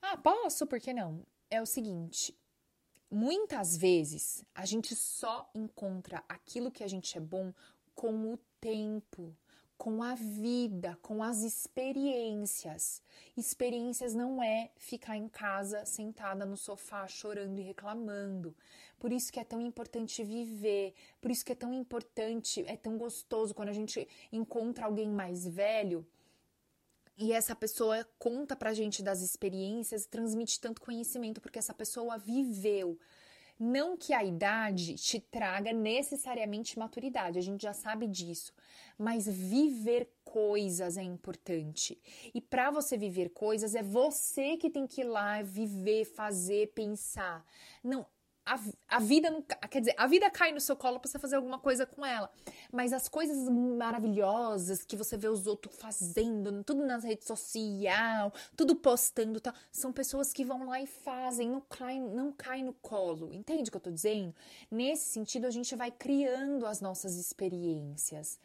Ah, 0.00 0.16
posso, 0.16 0.68
por 0.68 0.78
que 0.78 0.92
não? 0.92 1.26
É 1.50 1.60
o 1.60 1.66
seguinte, 1.66 2.36
Muitas 3.18 3.74
vezes 3.78 4.44
a 4.54 4.66
gente 4.66 4.94
só 4.94 5.50
encontra 5.54 6.22
aquilo 6.28 6.70
que 6.70 6.84
a 6.84 6.86
gente 6.86 7.16
é 7.16 7.20
bom 7.20 7.50
com 7.94 8.30
o 8.30 8.36
tempo, 8.60 9.34
com 9.78 10.02
a 10.02 10.14
vida, 10.14 10.98
com 11.00 11.22
as 11.22 11.38
experiências. 11.38 13.02
Experiências 13.34 14.14
não 14.14 14.42
é 14.42 14.70
ficar 14.76 15.16
em 15.16 15.30
casa 15.30 15.86
sentada 15.86 16.44
no 16.44 16.58
sofá 16.58 17.08
chorando 17.08 17.58
e 17.58 17.62
reclamando. 17.62 18.54
Por 18.98 19.10
isso 19.10 19.32
que 19.32 19.40
é 19.40 19.44
tão 19.44 19.62
importante 19.62 20.22
viver, 20.22 20.92
por 21.18 21.30
isso 21.30 21.42
que 21.42 21.52
é 21.52 21.56
tão 21.56 21.72
importante, 21.72 22.66
é 22.66 22.76
tão 22.76 22.98
gostoso 22.98 23.54
quando 23.54 23.70
a 23.70 23.72
gente 23.72 24.06
encontra 24.30 24.84
alguém 24.84 25.08
mais 25.08 25.46
velho 25.46 26.06
e 27.18 27.32
essa 27.32 27.54
pessoa 27.54 28.06
conta 28.18 28.54
pra 28.54 28.74
gente 28.74 29.02
das 29.02 29.22
experiências, 29.22 30.06
transmite 30.06 30.60
tanto 30.60 30.82
conhecimento 30.82 31.40
porque 31.40 31.58
essa 31.58 31.72
pessoa 31.72 32.18
viveu. 32.18 32.98
Não 33.58 33.96
que 33.96 34.12
a 34.12 34.22
idade 34.22 34.96
te 34.96 35.18
traga 35.18 35.72
necessariamente 35.72 36.78
maturidade, 36.78 37.38
a 37.38 37.42
gente 37.42 37.62
já 37.62 37.72
sabe 37.72 38.06
disso, 38.06 38.52
mas 38.98 39.26
viver 39.26 40.12
coisas 40.22 40.98
é 40.98 41.02
importante. 41.02 41.98
E 42.34 42.40
para 42.40 42.70
você 42.70 42.98
viver 42.98 43.30
coisas, 43.30 43.74
é 43.74 43.82
você 43.82 44.58
que 44.58 44.68
tem 44.68 44.86
que 44.86 45.00
ir 45.00 45.04
lá 45.04 45.40
viver, 45.40 46.04
fazer, 46.04 46.72
pensar. 46.74 47.46
Não, 47.82 48.06
a, 48.46 48.60
a 48.88 49.00
vida 49.00 49.28
não, 49.28 49.42
quer 49.42 49.80
dizer, 49.80 49.94
a 49.98 50.06
vida 50.06 50.30
cai 50.30 50.52
no 50.52 50.60
seu 50.60 50.76
colo 50.76 51.00
para 51.00 51.10
você 51.10 51.18
fazer 51.18 51.34
alguma 51.34 51.58
coisa 51.58 51.84
com 51.84 52.06
ela. 52.06 52.30
Mas 52.72 52.92
as 52.92 53.08
coisas 53.08 53.48
maravilhosas 53.48 54.84
que 54.84 54.96
você 54.96 55.16
vê 55.16 55.28
os 55.28 55.48
outros 55.48 55.74
fazendo, 55.74 56.62
tudo 56.62 56.86
nas 56.86 57.02
redes 57.02 57.26
sociais, 57.26 58.32
tudo 58.56 58.76
postando, 58.76 59.40
tal, 59.40 59.52
são 59.72 59.92
pessoas 59.92 60.32
que 60.32 60.44
vão 60.44 60.68
lá 60.68 60.80
e 60.80 60.86
fazem, 60.86 61.50
não 61.50 61.60
cai, 61.60 61.98
não 61.98 62.30
cai 62.30 62.62
no 62.62 62.72
colo. 62.74 63.34
Entende 63.34 63.68
o 63.68 63.72
que 63.72 63.76
eu 63.76 63.80
tô 63.80 63.90
dizendo? 63.90 64.32
Nesse 64.70 65.10
sentido, 65.10 65.46
a 65.46 65.50
gente 65.50 65.74
vai 65.74 65.90
criando 65.90 66.66
as 66.66 66.80
nossas 66.80 67.16
experiências. 67.16 68.38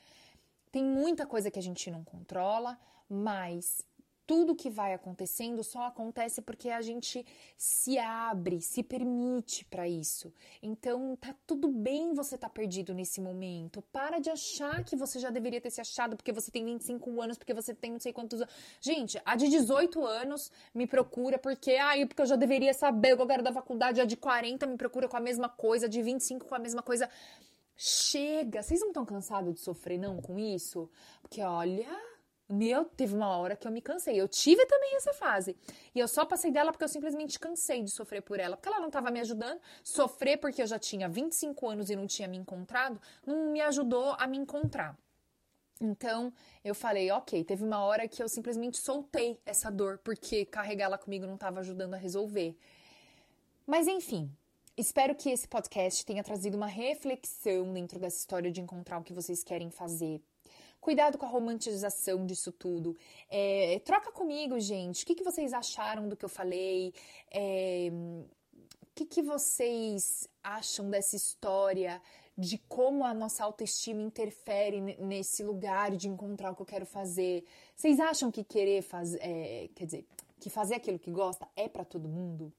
Tem 0.71 0.83
muita 0.83 1.27
coisa 1.27 1.51
que 1.51 1.59
a 1.59 1.63
gente 1.63 1.91
não 1.91 2.03
controla, 2.03 2.79
mas 3.07 3.85
tudo 4.31 4.55
que 4.55 4.69
vai 4.69 4.93
acontecendo 4.93 5.61
só 5.61 5.87
acontece 5.87 6.41
porque 6.41 6.69
a 6.69 6.81
gente 6.81 7.25
se 7.57 7.99
abre, 7.99 8.61
se 8.61 8.81
permite 8.81 9.65
para 9.65 9.89
isso. 9.89 10.33
Então, 10.63 11.17
tá 11.17 11.35
tudo 11.45 11.67
bem 11.67 12.13
você 12.13 12.37
tá 12.37 12.47
perdido 12.47 12.93
nesse 12.93 13.19
momento. 13.19 13.81
Para 13.91 14.19
de 14.19 14.29
achar 14.29 14.85
que 14.85 14.95
você 14.95 15.19
já 15.19 15.29
deveria 15.29 15.59
ter 15.59 15.69
se 15.69 15.81
achado 15.81 16.15
porque 16.15 16.31
você 16.31 16.49
tem 16.49 16.63
25 16.63 17.21
anos, 17.21 17.37
porque 17.37 17.53
você 17.53 17.73
tem 17.73 17.91
não 17.91 17.99
sei 17.99 18.13
quantos 18.13 18.41
anos. 18.41 18.53
Gente, 18.79 19.21
a 19.25 19.35
de 19.35 19.49
18 19.49 20.01
anos 20.05 20.49
me 20.73 20.87
procura 20.87 21.37
porque, 21.37 21.71
ai, 21.71 22.05
porque 22.05 22.21
eu 22.21 22.25
já 22.25 22.37
deveria 22.37 22.73
saber 22.73 23.11
eu 23.11 23.27
quero 23.27 23.43
da 23.43 23.51
faculdade. 23.51 23.99
A 23.99 24.05
de 24.05 24.15
40 24.15 24.65
me 24.65 24.77
procura 24.77 25.09
com 25.09 25.17
a 25.17 25.19
mesma 25.19 25.49
coisa, 25.49 25.87
a 25.87 25.89
de 25.89 26.01
25 26.01 26.45
com 26.45 26.55
a 26.55 26.59
mesma 26.59 26.81
coisa. 26.81 27.09
Chega! 27.75 28.63
Vocês 28.63 28.79
não 28.79 28.91
estão 28.91 29.05
cansados 29.05 29.55
de 29.55 29.59
sofrer, 29.59 29.99
não, 29.99 30.21
com 30.21 30.39
isso? 30.39 30.89
Porque, 31.21 31.41
olha 31.41 32.10
meu, 32.53 32.85
teve 32.85 33.15
uma 33.15 33.37
hora 33.37 33.55
que 33.55 33.67
eu 33.67 33.71
me 33.71 33.81
cansei. 33.81 34.19
Eu 34.19 34.27
tive 34.27 34.65
também 34.65 34.95
essa 34.95 35.13
fase. 35.13 35.55
E 35.93 35.99
eu 35.99 36.07
só 36.07 36.25
passei 36.25 36.51
dela 36.51 36.71
porque 36.71 36.83
eu 36.83 36.89
simplesmente 36.89 37.39
cansei 37.39 37.83
de 37.83 37.91
sofrer 37.91 38.21
por 38.21 38.39
ela. 38.39 38.55
Porque 38.57 38.69
ela 38.69 38.79
não 38.79 38.87
estava 38.87 39.11
me 39.11 39.19
ajudando. 39.19 39.59
Sofrer 39.83 40.37
porque 40.37 40.61
eu 40.61 40.67
já 40.67 40.79
tinha 40.79 41.07
25 41.07 41.69
anos 41.69 41.89
e 41.89 41.95
não 41.95 42.07
tinha 42.07 42.27
me 42.27 42.37
encontrado, 42.37 42.99
não 43.25 43.51
me 43.51 43.61
ajudou 43.61 44.15
a 44.17 44.27
me 44.27 44.37
encontrar. 44.37 44.97
Então, 45.79 46.31
eu 46.63 46.75
falei, 46.75 47.09
ok, 47.09 47.43
teve 47.43 47.63
uma 47.63 47.83
hora 47.83 48.07
que 48.07 48.21
eu 48.21 48.29
simplesmente 48.29 48.77
soltei 48.77 49.39
essa 49.43 49.71
dor, 49.71 49.97
porque 49.97 50.45
carregar 50.45 50.85
ela 50.85 50.97
comigo 50.97 51.25
não 51.25 51.33
estava 51.33 51.59
ajudando 51.59 51.95
a 51.95 51.97
resolver. 51.97 52.55
Mas 53.65 53.87
enfim, 53.87 54.31
espero 54.77 55.15
que 55.15 55.29
esse 55.31 55.47
podcast 55.47 56.05
tenha 56.05 56.23
trazido 56.23 56.55
uma 56.55 56.67
reflexão 56.67 57.73
dentro 57.73 57.97
dessa 57.97 58.17
história 58.17 58.51
de 58.51 58.61
encontrar 58.61 58.99
o 58.99 59.03
que 59.03 59.13
vocês 59.13 59.43
querem 59.43 59.71
fazer 59.71 60.21
Cuidado 60.81 61.15
com 61.15 61.27
a 61.27 61.29
romantização 61.29 62.25
disso 62.25 62.51
tudo. 62.51 62.97
É, 63.29 63.79
troca 63.85 64.11
comigo, 64.11 64.59
gente. 64.59 65.03
O 65.03 65.05
que, 65.05 65.13
que 65.13 65.23
vocês 65.23 65.53
acharam 65.53 66.09
do 66.09 66.17
que 66.17 66.25
eu 66.25 66.29
falei? 66.29 66.91
É, 67.31 67.89
o 68.81 68.87
que, 68.95 69.05
que 69.05 69.21
vocês 69.21 70.27
acham 70.43 70.89
dessa 70.89 71.15
história? 71.15 72.01
De 72.35 72.57
como 72.57 73.03
a 73.03 73.13
nossa 73.13 73.43
autoestima 73.43 74.01
interfere 74.01 74.81
nesse 74.81 75.43
lugar 75.43 75.95
de 75.95 76.09
encontrar 76.09 76.51
o 76.51 76.55
que 76.55 76.63
eu 76.63 76.65
quero 76.65 76.85
fazer. 76.87 77.45
Vocês 77.75 77.99
acham 77.99 78.31
que 78.31 78.43
querer 78.43 78.81
fazer, 78.81 79.19
é, 79.21 79.69
quer 79.75 79.85
dizer, 79.85 80.07
que 80.39 80.49
fazer 80.49 80.75
aquilo 80.75 80.97
que 80.97 81.11
gosta 81.11 81.47
é 81.55 81.69
para 81.69 81.85
todo 81.85 82.09
mundo? 82.09 82.51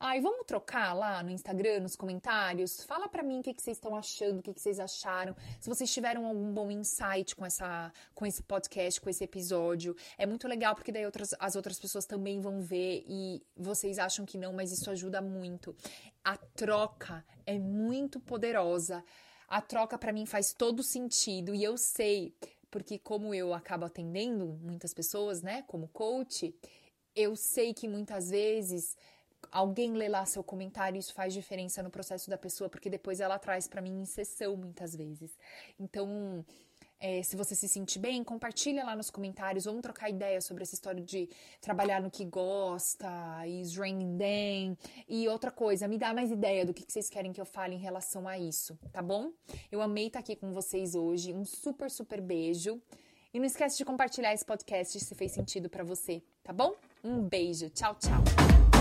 Ai, 0.00 0.20
vamos 0.20 0.46
trocar 0.46 0.94
lá 0.94 1.24
no 1.24 1.30
Instagram, 1.30 1.80
nos 1.80 1.96
comentários? 1.96 2.84
Fala 2.84 3.08
para 3.08 3.20
mim 3.20 3.40
o 3.40 3.42
que, 3.42 3.52
que 3.52 3.60
vocês 3.60 3.78
estão 3.78 3.96
achando, 3.96 4.38
o 4.38 4.42
que, 4.42 4.54
que 4.54 4.60
vocês 4.60 4.78
acharam. 4.78 5.34
Se 5.58 5.68
vocês 5.68 5.92
tiveram 5.92 6.24
algum 6.24 6.52
bom 6.54 6.70
insight 6.70 7.34
com, 7.34 7.44
essa, 7.44 7.92
com 8.14 8.24
esse 8.24 8.40
podcast, 8.44 9.00
com 9.00 9.10
esse 9.10 9.24
episódio. 9.24 9.96
É 10.16 10.24
muito 10.24 10.46
legal, 10.46 10.76
porque 10.76 10.92
daí 10.92 11.04
outras, 11.04 11.34
as 11.40 11.56
outras 11.56 11.80
pessoas 11.80 12.06
também 12.06 12.40
vão 12.40 12.60
ver 12.60 13.04
e 13.08 13.42
vocês 13.56 13.98
acham 13.98 14.24
que 14.24 14.38
não, 14.38 14.52
mas 14.52 14.70
isso 14.70 14.88
ajuda 14.88 15.20
muito. 15.20 15.74
A 16.22 16.36
troca 16.36 17.24
é 17.44 17.58
muito 17.58 18.20
poderosa. 18.20 19.04
A 19.48 19.60
troca 19.60 19.98
para 19.98 20.12
mim 20.12 20.26
faz 20.26 20.52
todo 20.52 20.80
sentido 20.80 21.52
e 21.52 21.64
eu 21.64 21.76
sei, 21.76 22.32
porque 22.70 23.00
como 23.00 23.34
eu 23.34 23.52
acabo 23.52 23.84
atendendo 23.84 24.46
muitas 24.62 24.94
pessoas, 24.94 25.42
né, 25.42 25.64
como 25.66 25.88
coach, 25.88 26.54
eu 27.16 27.34
sei 27.34 27.74
que 27.74 27.88
muitas 27.88 28.30
vezes 28.30 28.96
alguém 29.50 29.92
lê 29.92 30.08
lá 30.08 30.24
seu 30.26 30.42
comentário, 30.42 30.98
isso 30.98 31.14
faz 31.14 31.32
diferença 31.32 31.82
no 31.82 31.90
processo 31.90 32.28
da 32.28 32.38
pessoa, 32.38 32.68
porque 32.68 32.90
depois 32.90 33.20
ela 33.20 33.38
traz 33.38 33.66
para 33.66 33.80
mim 33.80 34.00
em 34.00 34.04
sessão 34.04 34.56
muitas 34.56 34.94
vezes. 34.94 35.36
Então, 35.78 36.44
é, 37.00 37.22
se 37.22 37.36
você 37.36 37.54
se 37.54 37.68
sentir 37.68 38.00
bem, 38.00 38.24
compartilha 38.24 38.84
lá 38.84 38.96
nos 38.96 39.10
comentários, 39.10 39.64
vamos 39.64 39.82
trocar 39.82 40.10
ideia 40.10 40.40
sobre 40.40 40.64
essa 40.64 40.74
história 40.74 41.02
de 41.02 41.28
trabalhar 41.60 42.02
no 42.02 42.10
que 42.10 42.24
gosta, 42.24 43.08
e 43.46 43.62
raining 43.76 44.18
them. 44.18 44.78
E 45.08 45.28
outra 45.28 45.50
coisa, 45.50 45.86
me 45.86 45.96
dá 45.96 46.12
mais 46.12 46.30
ideia 46.30 46.66
do 46.66 46.74
que 46.74 46.84
vocês 46.86 47.08
querem 47.08 47.32
que 47.32 47.40
eu 47.40 47.46
fale 47.46 47.76
em 47.76 47.78
relação 47.78 48.26
a 48.26 48.38
isso, 48.38 48.76
tá 48.92 49.00
bom? 49.00 49.30
Eu 49.70 49.80
amei 49.80 50.08
estar 50.08 50.18
aqui 50.18 50.34
com 50.34 50.52
vocês 50.52 50.94
hoje, 50.94 51.32
um 51.32 51.44
super, 51.44 51.90
super 51.90 52.20
beijo. 52.20 52.80
E 53.32 53.38
não 53.38 53.46
esquece 53.46 53.76
de 53.76 53.84
compartilhar 53.84 54.32
esse 54.32 54.44
podcast 54.44 54.98
se 54.98 55.14
fez 55.14 55.32
sentido 55.32 55.68
para 55.68 55.84
você, 55.84 56.22
tá 56.42 56.52
bom? 56.52 56.74
Um 57.04 57.20
beijo, 57.20 57.68
tchau, 57.70 57.94
tchau. 57.94 58.47